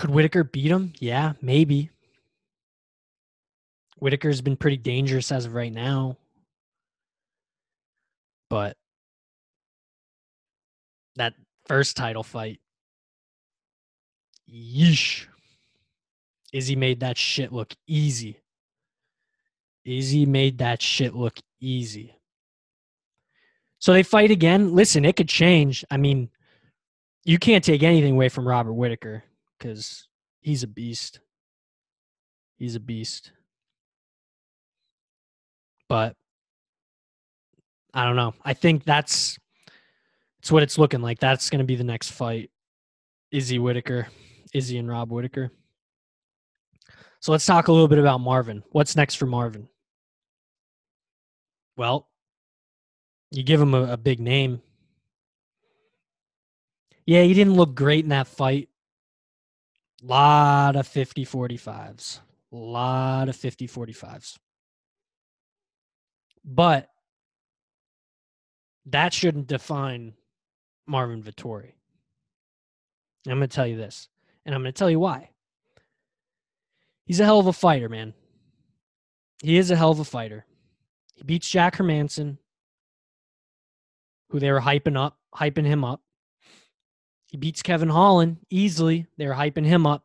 Could 0.00 0.08
Whitaker 0.08 0.44
beat 0.44 0.70
him? 0.70 0.94
Yeah, 0.98 1.34
maybe. 1.42 1.90
Whitaker's 3.98 4.40
been 4.40 4.56
pretty 4.56 4.78
dangerous 4.78 5.30
as 5.30 5.44
of 5.44 5.52
right 5.52 5.70
now. 5.70 6.16
But 8.48 8.78
that 11.16 11.34
first 11.66 11.98
title 11.98 12.22
fight, 12.22 12.60
yeesh. 14.50 15.26
Izzy 16.50 16.76
made 16.76 17.00
that 17.00 17.18
shit 17.18 17.52
look 17.52 17.74
easy. 17.86 18.40
Izzy 19.84 20.24
made 20.24 20.56
that 20.58 20.80
shit 20.80 21.14
look 21.14 21.38
easy. 21.60 22.14
So 23.80 23.92
they 23.92 24.02
fight 24.02 24.30
again. 24.30 24.74
Listen, 24.74 25.04
it 25.04 25.16
could 25.16 25.28
change. 25.28 25.84
I 25.90 25.98
mean, 25.98 26.30
you 27.26 27.38
can't 27.38 27.62
take 27.62 27.82
anything 27.82 28.14
away 28.14 28.30
from 28.30 28.48
Robert 28.48 28.72
Whitaker 28.72 29.24
because 29.60 30.08
he's 30.40 30.62
a 30.62 30.66
beast. 30.66 31.20
He's 32.58 32.74
a 32.74 32.80
beast. 32.80 33.32
But 35.88 36.16
I 37.92 38.04
don't 38.04 38.16
know. 38.16 38.34
I 38.44 38.54
think 38.54 38.84
that's 38.84 39.38
it's 40.38 40.50
what 40.50 40.62
it's 40.62 40.78
looking 40.78 41.02
like. 41.02 41.18
That's 41.20 41.50
going 41.50 41.58
to 41.58 41.64
be 41.64 41.76
the 41.76 41.84
next 41.84 42.10
fight. 42.10 42.50
Izzy 43.30 43.58
Whitaker, 43.58 44.08
Izzy 44.54 44.78
and 44.78 44.88
Rob 44.88 45.10
Whitaker. 45.10 45.52
So 47.20 47.32
let's 47.32 47.44
talk 47.44 47.68
a 47.68 47.72
little 47.72 47.88
bit 47.88 47.98
about 47.98 48.20
Marvin. 48.20 48.62
What's 48.70 48.96
next 48.96 49.16
for 49.16 49.26
Marvin? 49.26 49.68
Well, 51.76 52.08
you 53.30 53.42
give 53.42 53.60
him 53.60 53.74
a, 53.74 53.92
a 53.92 53.96
big 53.96 54.20
name. 54.20 54.62
Yeah, 57.04 57.22
he 57.22 57.34
didn't 57.34 57.54
look 57.54 57.74
great 57.74 58.04
in 58.04 58.10
that 58.10 58.26
fight. 58.26 58.69
Lot 60.02 60.76
of 60.76 60.86
50 60.86 61.26
45s. 61.26 62.20
Lot 62.50 63.28
of 63.28 63.36
50 63.36 63.68
45s. 63.68 64.38
But 66.44 66.88
that 68.86 69.12
shouldn't 69.12 69.46
define 69.46 70.14
Marvin 70.86 71.22
Vettori 71.22 71.72
I'm 73.26 73.36
going 73.36 73.48
to 73.48 73.54
tell 73.54 73.66
you 73.66 73.76
this, 73.76 74.08
and 74.46 74.54
I'm 74.54 74.62
going 74.62 74.72
to 74.72 74.78
tell 74.78 74.90
you 74.90 74.98
why. 74.98 75.30
He's 77.04 77.20
a 77.20 77.24
hell 77.24 77.38
of 77.38 77.46
a 77.46 77.52
fighter, 77.52 77.88
man. 77.88 78.14
He 79.42 79.58
is 79.58 79.70
a 79.70 79.76
hell 79.76 79.90
of 79.90 80.00
a 80.00 80.04
fighter. 80.04 80.46
He 81.16 81.24
beats 81.24 81.50
Jack 81.50 81.76
Hermansson 81.76 82.38
who 84.30 84.38
they 84.38 84.50
were 84.50 84.60
hyping 84.60 84.96
up, 84.96 85.18
hyping 85.34 85.66
him 85.66 85.84
up. 85.84 86.00
He 87.30 87.36
beats 87.36 87.62
Kevin 87.62 87.88
Holland 87.88 88.38
easily. 88.50 89.06
They're 89.16 89.34
hyping 89.34 89.64
him 89.64 89.86
up. 89.86 90.04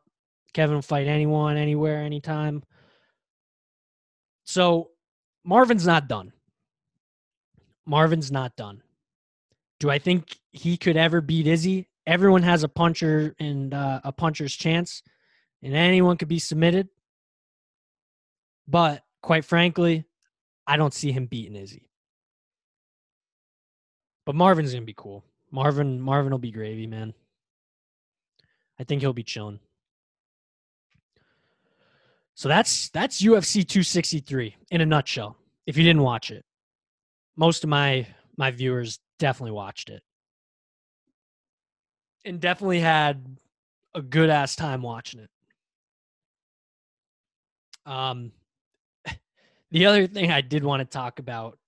Kevin 0.54 0.76
will 0.76 0.82
fight 0.82 1.08
anyone, 1.08 1.56
anywhere, 1.56 2.02
anytime. 2.02 2.62
So 4.44 4.90
Marvin's 5.44 5.84
not 5.84 6.08
done. 6.08 6.32
Marvin's 7.84 8.30
not 8.30 8.54
done. 8.54 8.80
Do 9.80 9.90
I 9.90 9.98
think 9.98 10.38
he 10.52 10.76
could 10.76 10.96
ever 10.96 11.20
beat 11.20 11.48
Izzy? 11.48 11.88
Everyone 12.06 12.44
has 12.44 12.62
a 12.62 12.68
puncher 12.68 13.34
and 13.40 13.74
uh, 13.74 14.00
a 14.04 14.12
puncher's 14.12 14.54
chance, 14.54 15.02
and 15.62 15.74
anyone 15.74 16.16
could 16.16 16.28
be 16.28 16.38
submitted. 16.38 16.88
But 18.68 19.02
quite 19.20 19.44
frankly, 19.44 20.04
I 20.64 20.76
don't 20.76 20.94
see 20.94 21.10
him 21.10 21.26
beating 21.26 21.56
Izzy. 21.56 21.90
But 24.24 24.36
Marvin's 24.36 24.72
gonna 24.72 24.86
be 24.86 24.94
cool. 24.96 25.24
Marvin, 25.50 26.00
Marvin 26.00 26.32
will 26.32 26.38
be 26.38 26.50
gravy, 26.50 26.86
man. 26.86 27.14
I 28.78 28.84
think 28.84 29.00
he'll 29.00 29.12
be 29.12 29.22
chilling. 29.22 29.60
So 32.34 32.48
that's 32.48 32.90
that's 32.90 33.22
UFC 33.22 33.66
263 33.66 34.54
in 34.70 34.80
a 34.82 34.86
nutshell. 34.86 35.38
If 35.66 35.78
you 35.78 35.84
didn't 35.84 36.02
watch 36.02 36.30
it, 36.30 36.44
most 37.34 37.64
of 37.64 37.70
my 37.70 38.06
my 38.36 38.50
viewers 38.50 39.00
definitely 39.18 39.52
watched 39.52 39.88
it, 39.88 40.02
and 42.26 42.38
definitely 42.38 42.80
had 42.80 43.38
a 43.94 44.02
good 44.02 44.28
ass 44.28 44.54
time 44.54 44.82
watching 44.82 45.20
it. 45.20 45.30
Um, 47.86 48.32
the 49.70 49.86
other 49.86 50.06
thing 50.06 50.30
I 50.30 50.42
did 50.42 50.62
want 50.62 50.80
to 50.80 50.84
talk 50.84 51.18
about 51.18 51.58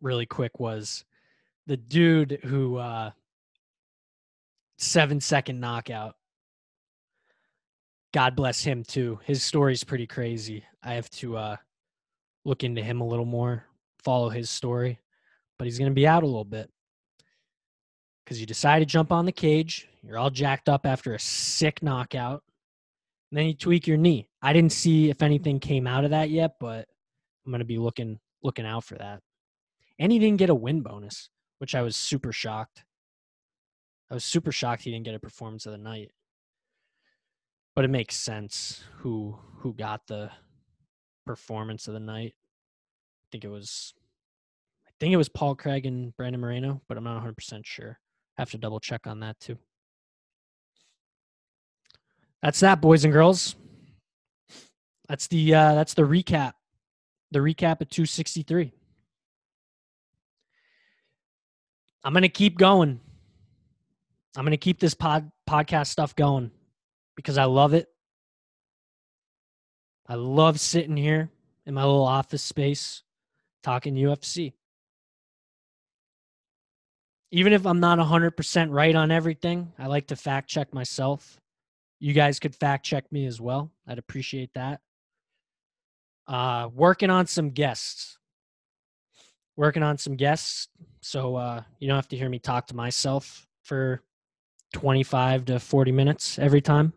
really 0.00 0.26
quick 0.26 0.58
was 0.58 1.04
the 1.70 1.76
dude 1.76 2.40
who 2.42 2.78
uh 2.78 3.12
seven 4.76 5.20
second 5.20 5.60
knockout 5.60 6.16
God 8.12 8.34
bless 8.34 8.60
him 8.60 8.82
too. 8.82 9.20
His 9.22 9.44
story's 9.44 9.84
pretty 9.84 10.08
crazy. 10.08 10.64
I 10.82 10.94
have 10.94 11.08
to 11.10 11.36
uh 11.36 11.56
look 12.44 12.64
into 12.64 12.82
him 12.82 13.00
a 13.00 13.06
little 13.06 13.24
more, 13.24 13.66
follow 14.02 14.30
his 14.30 14.50
story. 14.50 14.98
But 15.60 15.66
he's 15.66 15.78
gonna 15.78 15.92
be 15.92 16.08
out 16.08 16.24
a 16.24 16.26
little 16.26 16.44
bit. 16.44 16.68
Cause 18.26 18.40
you 18.40 18.46
decide 18.46 18.80
to 18.80 18.84
jump 18.84 19.12
on 19.12 19.24
the 19.24 19.30
cage, 19.30 19.86
you're 20.02 20.18
all 20.18 20.28
jacked 20.28 20.68
up 20.68 20.84
after 20.84 21.14
a 21.14 21.20
sick 21.20 21.84
knockout, 21.84 22.42
and 23.30 23.38
then 23.38 23.46
you 23.46 23.54
tweak 23.54 23.86
your 23.86 23.96
knee. 23.96 24.28
I 24.42 24.52
didn't 24.52 24.72
see 24.72 25.08
if 25.08 25.22
anything 25.22 25.60
came 25.60 25.86
out 25.86 26.02
of 26.02 26.10
that 26.10 26.30
yet, 26.30 26.56
but 26.58 26.88
I'm 27.46 27.52
gonna 27.52 27.64
be 27.64 27.78
looking 27.78 28.18
looking 28.42 28.66
out 28.66 28.82
for 28.82 28.96
that. 28.96 29.20
And 30.00 30.10
he 30.10 30.18
didn't 30.18 30.38
get 30.38 30.50
a 30.50 30.54
win 30.54 30.80
bonus, 30.80 31.30
which 31.60 31.74
I 31.74 31.82
was 31.82 31.96
super 31.96 32.32
shocked. 32.32 32.84
I 34.10 34.14
was 34.14 34.24
super 34.24 34.50
shocked 34.50 34.82
he 34.82 34.90
didn't 34.90 35.04
get 35.04 35.14
a 35.14 35.20
performance 35.20 35.66
of 35.66 35.72
the 35.72 35.78
night 35.78 36.10
but 37.74 37.84
it 37.84 37.88
makes 37.90 38.16
sense 38.16 38.82
who 38.98 39.38
who 39.58 39.72
got 39.72 40.06
the 40.06 40.30
performance 41.26 41.88
of 41.88 41.94
the 41.94 42.00
night. 42.00 42.34
I 42.34 43.26
think 43.32 43.44
it 43.44 43.48
was 43.48 43.94
I 44.86 44.90
think 45.00 45.12
it 45.12 45.16
was 45.16 45.28
Paul 45.28 45.54
Craig 45.54 45.86
and 45.86 46.14
Brandon 46.16 46.40
Moreno, 46.40 46.82
but 46.88 46.98
I'm 46.98 47.04
not 47.04 47.24
100% 47.24 47.64
sure. 47.64 47.98
I 48.36 48.42
have 48.42 48.50
to 48.50 48.58
double 48.58 48.80
check 48.80 49.06
on 49.06 49.20
that 49.20 49.38
too. 49.40 49.56
That's 52.42 52.60
that 52.60 52.80
boys 52.80 53.04
and 53.04 53.12
girls. 53.12 53.54
That's 55.08 55.26
the 55.28 55.54
uh 55.54 55.74
that's 55.74 55.94
the 55.94 56.02
recap. 56.02 56.52
The 57.30 57.38
recap 57.38 57.80
at 57.80 57.90
263. 57.90 58.72
I'm 62.02 62.12
going 62.12 62.22
to 62.22 62.28
keep 62.28 62.58
going. 62.58 63.00
I'm 64.36 64.44
going 64.44 64.52
to 64.52 64.56
keep 64.56 64.80
this 64.80 64.94
pod 64.94 65.30
podcast 65.48 65.88
stuff 65.88 66.14
going 66.14 66.50
because 67.16 67.36
I 67.36 67.44
love 67.44 67.74
it. 67.74 67.88
I 70.06 70.14
love 70.14 70.58
sitting 70.58 70.96
here 70.96 71.30
in 71.66 71.74
my 71.74 71.84
little 71.84 72.04
office 72.04 72.42
space 72.42 73.02
talking 73.62 73.94
UFC. 73.94 74.52
Even 77.32 77.52
if 77.52 77.64
I'm 77.64 77.78
not 77.80 77.98
100% 77.98 78.68
right 78.70 78.94
on 78.94 79.10
everything, 79.10 79.72
I 79.78 79.86
like 79.86 80.08
to 80.08 80.16
fact 80.16 80.48
check 80.48 80.74
myself. 80.74 81.38
You 82.00 82.12
guys 82.12 82.40
could 82.40 82.56
fact 82.56 82.84
check 82.84 83.10
me 83.12 83.26
as 83.26 83.40
well. 83.40 83.70
I'd 83.86 83.98
appreciate 83.98 84.50
that. 84.54 84.80
Uh, 86.26 86.68
working 86.72 87.10
on 87.10 87.26
some 87.26 87.50
guests. 87.50 88.18
Working 89.60 89.82
on 89.82 89.98
some 89.98 90.16
guests. 90.16 90.68
So 91.02 91.36
uh, 91.36 91.60
you 91.80 91.86
don't 91.86 91.96
have 91.96 92.08
to 92.08 92.16
hear 92.16 92.30
me 92.30 92.38
talk 92.38 92.68
to 92.68 92.74
myself 92.74 93.46
for 93.62 94.00
25 94.72 95.44
to 95.44 95.60
40 95.60 95.92
minutes 95.92 96.38
every 96.38 96.62
time. 96.62 96.94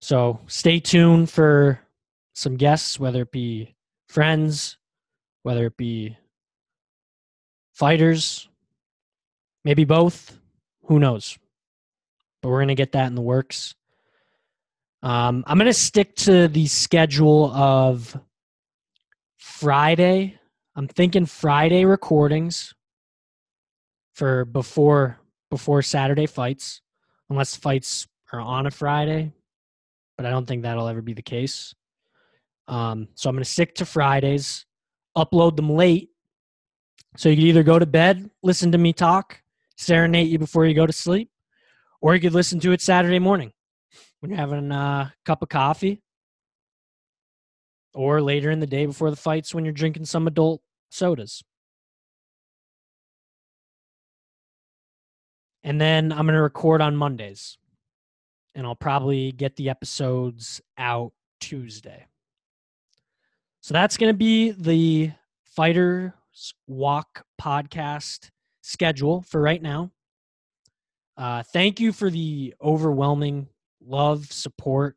So 0.00 0.40
stay 0.48 0.80
tuned 0.80 1.30
for 1.30 1.78
some 2.32 2.56
guests, 2.56 2.98
whether 2.98 3.22
it 3.22 3.30
be 3.30 3.76
friends, 4.08 4.76
whether 5.44 5.66
it 5.66 5.76
be 5.76 6.16
fighters, 7.74 8.48
maybe 9.64 9.84
both. 9.84 10.36
Who 10.86 10.98
knows? 10.98 11.38
But 12.42 12.48
we're 12.48 12.58
going 12.58 12.68
to 12.68 12.74
get 12.74 12.90
that 12.90 13.06
in 13.06 13.14
the 13.14 13.22
works. 13.22 13.76
Um, 15.04 15.44
I'm 15.46 15.58
going 15.58 15.70
to 15.70 15.72
stick 15.72 16.16
to 16.16 16.48
the 16.48 16.66
schedule 16.66 17.52
of 17.52 18.20
Friday. 19.36 20.37
I'm 20.78 20.88
thinking 20.88 21.26
Friday 21.26 21.84
recordings 21.84 22.72
for 24.14 24.46
before 24.46 25.18
before 25.50 25.82
Saturday 25.82 26.26
fights, 26.26 26.80
unless 27.28 27.56
fights 27.56 28.06
are 28.32 28.40
on 28.40 28.66
a 28.66 28.70
Friday 28.70 29.32
but 30.18 30.26
I 30.26 30.30
don't 30.30 30.44
think 30.44 30.62
that'll 30.62 30.88
ever 30.88 31.00
be 31.00 31.14
the 31.14 31.22
case. 31.22 31.74
Um, 32.66 33.08
so 33.14 33.30
I'm 33.30 33.36
going 33.36 33.44
to 33.44 33.50
stick 33.50 33.76
to 33.76 33.86
Fridays, 33.86 34.66
upload 35.16 35.56
them 35.56 35.70
late. 35.70 36.10
So 37.16 37.28
you 37.30 37.36
could 37.36 37.44
either 37.44 37.62
go 37.62 37.78
to 37.78 37.86
bed, 37.86 38.28
listen 38.42 38.72
to 38.72 38.78
me 38.78 38.92
talk, 38.92 39.40
serenade 39.76 40.28
you 40.28 40.38
before 40.38 40.66
you 40.66 40.74
go 40.74 40.86
to 40.86 40.92
sleep, 40.92 41.30
or 42.02 42.14
you 42.14 42.20
could 42.20 42.34
listen 42.34 42.60
to 42.60 42.72
it 42.72 42.82
Saturday 42.82 43.20
morning 43.20 43.52
when 44.20 44.30
you're 44.30 44.40
having 44.40 44.70
a 44.72 45.14
cup 45.24 45.40
of 45.40 45.48
coffee, 45.48 46.02
or 47.94 48.20
later 48.20 48.50
in 48.50 48.58
the 48.58 48.66
day 48.66 48.84
before 48.84 49.10
the 49.10 49.16
fights 49.16 49.54
when 49.54 49.64
you're 49.64 49.72
drinking 49.72 50.04
some 50.04 50.26
adult 50.26 50.60
sodas. 50.90 51.42
And 55.62 55.80
then 55.80 56.12
I'm 56.12 56.26
going 56.26 56.34
to 56.34 56.42
record 56.42 56.80
on 56.80 56.96
Mondays 56.96 57.58
and 58.54 58.66
I'll 58.66 58.74
probably 58.74 59.32
get 59.32 59.56
the 59.56 59.70
episodes 59.70 60.60
out 60.76 61.12
Tuesday. 61.40 62.06
So 63.60 63.74
that's 63.74 63.96
going 63.96 64.12
to 64.12 64.16
be 64.16 64.52
the 64.52 65.12
Fighters 65.44 66.12
Walk 66.66 67.24
podcast 67.40 68.30
schedule 68.62 69.22
for 69.22 69.40
right 69.40 69.60
now. 69.60 69.90
Uh, 71.16 71.42
thank 71.42 71.80
you 71.80 71.92
for 71.92 72.10
the 72.10 72.54
overwhelming 72.62 73.48
love, 73.84 74.32
support 74.32 74.96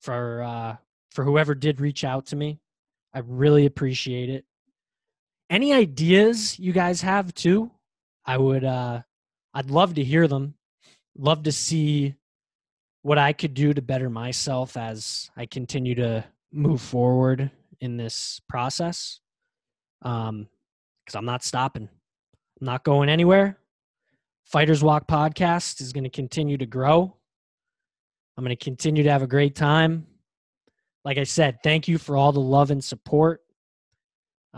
for 0.00 0.42
uh, 0.42 0.76
for 1.10 1.24
whoever 1.24 1.54
did 1.54 1.80
reach 1.80 2.04
out 2.04 2.26
to 2.26 2.36
me. 2.36 2.60
I 3.14 3.20
really 3.24 3.66
appreciate 3.66 4.28
it. 4.28 4.44
Any 5.50 5.72
ideas 5.72 6.58
you 6.58 6.72
guys 6.72 7.00
have 7.02 7.34
too? 7.34 7.70
I 8.26 8.36
would 8.36 8.64
uh, 8.64 9.02
I'd 9.54 9.70
love 9.70 9.94
to 9.94 10.04
hear 10.04 10.28
them. 10.28 10.54
Love 11.16 11.42
to 11.44 11.52
see 11.52 12.14
what 13.02 13.18
I 13.18 13.32
could 13.32 13.54
do 13.54 13.72
to 13.72 13.82
better 13.82 14.10
myself 14.10 14.76
as 14.76 15.30
I 15.36 15.46
continue 15.46 15.94
to 15.96 16.24
move 16.52 16.80
forward 16.80 17.50
in 17.80 17.96
this 17.96 18.40
process. 18.48 19.20
Um, 20.02 20.48
because 21.04 21.16
I'm 21.16 21.24
not 21.24 21.42
stopping. 21.42 21.88
I'm 22.60 22.64
not 22.66 22.84
going 22.84 23.08
anywhere. 23.08 23.58
Fighters 24.44 24.84
Walk 24.84 25.08
podcast 25.08 25.80
is 25.80 25.92
going 25.92 26.04
to 26.04 26.10
continue 26.10 26.58
to 26.58 26.66
grow. 26.66 27.16
I'm 28.36 28.44
going 28.44 28.56
to 28.56 28.62
continue 28.62 29.02
to 29.02 29.10
have 29.10 29.22
a 29.22 29.26
great 29.26 29.54
time. 29.54 30.06
Like 31.04 31.16
I 31.16 31.24
said, 31.24 31.58
thank 31.62 31.88
you 31.88 31.96
for 31.96 32.16
all 32.16 32.32
the 32.32 32.40
love 32.40 32.70
and 32.70 32.84
support. 32.84 33.40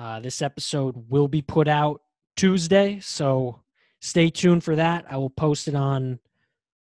Uh, 0.00 0.18
this 0.18 0.40
episode 0.40 0.94
will 1.10 1.28
be 1.28 1.42
put 1.42 1.68
out 1.68 2.00
Tuesday, 2.34 2.98
so 3.00 3.60
stay 4.00 4.30
tuned 4.30 4.64
for 4.64 4.74
that. 4.74 5.04
I 5.10 5.18
will 5.18 5.28
post 5.28 5.68
it 5.68 5.74
on 5.74 6.18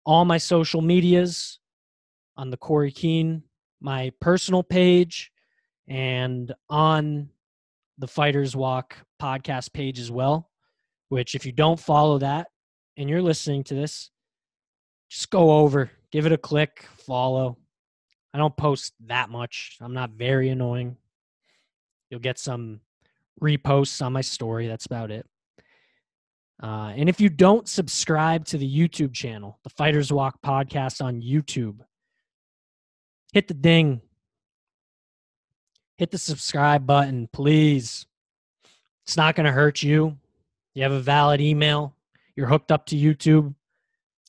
all 0.04 0.26
my 0.26 0.40
social 0.40 0.82
medias 0.82 1.60
on 2.36 2.50
the 2.50 2.58
Corey 2.58 2.92
Keene, 2.92 3.44
my 3.80 4.12
personal 4.20 4.64
page, 4.64 5.32
and 5.88 6.52
on 6.72 7.30
the 8.00 8.08
Fighters 8.08 8.56
Walk 8.56 8.98
podcast 9.22 9.74
page 9.74 10.00
as 10.00 10.10
well. 10.10 10.50
Which, 11.10 11.36
if 11.36 11.46
you 11.46 11.52
don't 11.52 11.80
follow 11.80 12.18
that 12.18 12.48
and 12.98 13.08
you're 13.08 13.22
listening 13.22 13.64
to 13.66 13.76
this, 13.76 14.10
just 15.08 15.30
go 15.30 15.60
over, 15.60 15.92
give 16.12 16.26
it 16.26 16.32
a 16.32 16.38
click, 16.40 16.88
follow. 17.06 17.60
I 18.34 18.40
don't 18.40 18.58
post 18.58 18.94
that 19.06 19.30
much. 19.30 19.78
I'm 19.82 19.94
not 19.94 20.10
very 20.14 20.50
annoying. 20.50 20.98
You'll 22.10 22.20
get 22.20 22.40
some 22.40 22.80
reposts 23.42 24.04
on 24.04 24.14
my 24.14 24.22
story. 24.22 24.68
That's 24.68 24.86
about 24.86 25.12
it. 25.12 25.26
Uh, 26.62 26.94
and 26.96 27.10
if 27.10 27.20
you 27.20 27.30
don't 27.30 27.68
subscribe 27.68 28.46
to 28.46 28.58
the 28.58 28.80
YouTube 28.80 29.14
channel, 29.14 29.60
the 29.64 29.70
Fighters 29.72 30.14
Walk 30.14 30.42
podcast 30.46 31.04
on 31.04 31.22
YouTube, 31.22 31.80
hit 33.34 33.48
the 33.48 33.54
ding, 33.54 34.02
hit 35.98 36.12
the 36.12 36.18
subscribe 36.18 36.86
button, 36.86 37.28
please. 37.34 38.06
It's 39.06 39.18
not 39.18 39.36
going 39.36 39.46
to 39.46 39.52
hurt 39.52 39.84
you. 39.84 40.18
You 40.74 40.84
have 40.84 40.94
a 40.94 41.02
valid 41.02 41.42
email, 41.42 41.96
you're 42.36 42.48
hooked 42.48 42.72
up 42.72 42.86
to 42.88 42.96
YouTube. 42.96 43.54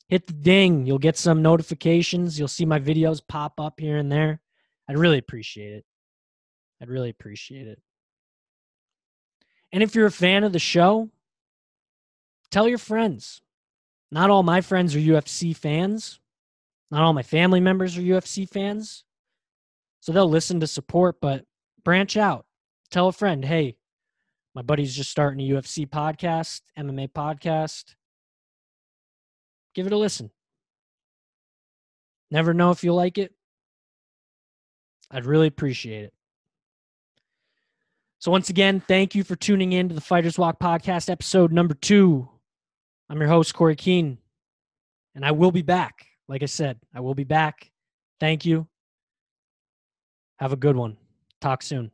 Hit 0.07 0.27
the 0.27 0.33
ding. 0.33 0.85
You'll 0.85 0.99
get 0.99 1.17
some 1.17 1.41
notifications. 1.41 2.37
You'll 2.37 2.47
see 2.47 2.65
my 2.65 2.79
videos 2.79 3.21
pop 3.27 3.59
up 3.59 3.79
here 3.79 3.97
and 3.97 4.11
there. 4.11 4.39
I'd 4.87 4.99
really 4.99 5.17
appreciate 5.17 5.73
it. 5.73 5.85
I'd 6.81 6.89
really 6.89 7.09
appreciate 7.09 7.67
it. 7.67 7.81
And 9.75 9.83
if 9.83 9.93
you're 9.93 10.05
a 10.05 10.11
fan 10.11 10.45
of 10.45 10.53
the 10.53 10.59
show, 10.59 11.09
tell 12.49 12.65
your 12.65 12.77
friends. 12.77 13.41
Not 14.09 14.29
all 14.29 14.41
my 14.41 14.61
friends 14.61 14.95
are 14.95 14.99
UFC 14.99 15.53
fans. 15.53 16.21
Not 16.91 17.01
all 17.01 17.11
my 17.11 17.23
family 17.23 17.59
members 17.59 17.97
are 17.97 18.01
UFC 18.01 18.49
fans. 18.49 19.03
So 19.99 20.13
they'll 20.13 20.29
listen 20.29 20.61
to 20.61 20.67
support, 20.67 21.17
but 21.19 21.43
branch 21.83 22.15
out. 22.15 22.45
Tell 22.89 23.09
a 23.09 23.11
friend, 23.11 23.43
hey, 23.43 23.75
my 24.53 24.61
buddy's 24.61 24.95
just 24.95 25.11
starting 25.11 25.41
a 25.41 25.53
UFC 25.53 25.85
podcast, 25.85 26.61
MMA 26.79 27.11
podcast. 27.11 27.95
Give 29.73 29.87
it 29.87 29.91
a 29.91 29.97
listen. 29.97 30.31
Never 32.31 32.53
know 32.53 32.71
if 32.71 32.81
you'll 32.81 32.95
like 32.95 33.17
it. 33.17 33.33
I'd 35.11 35.25
really 35.25 35.47
appreciate 35.47 36.05
it. 36.05 36.14
So, 38.25 38.31
once 38.31 38.49
again, 38.49 38.79
thank 38.79 39.13
you 39.13 39.23
for 39.23 39.35
tuning 39.35 39.73
in 39.73 39.87
to 39.87 39.93
the 39.93 40.01
Fighters 40.01 40.39
Walk 40.39 40.57
podcast, 40.59 41.11
episode 41.11 41.51
number 41.51 41.75
two. 41.75 42.27
I'm 43.07 43.19
your 43.19 43.27
host, 43.27 43.53
Corey 43.53 43.75
Keene, 43.75 44.17
and 45.13 45.23
I 45.23 45.29
will 45.29 45.51
be 45.51 45.61
back. 45.61 46.07
Like 46.27 46.41
I 46.41 46.47
said, 46.47 46.79
I 46.91 47.01
will 47.01 47.13
be 47.13 47.23
back. 47.23 47.69
Thank 48.19 48.43
you. 48.43 48.67
Have 50.39 50.53
a 50.53 50.55
good 50.55 50.75
one. 50.75 50.97
Talk 51.39 51.61
soon. 51.61 51.91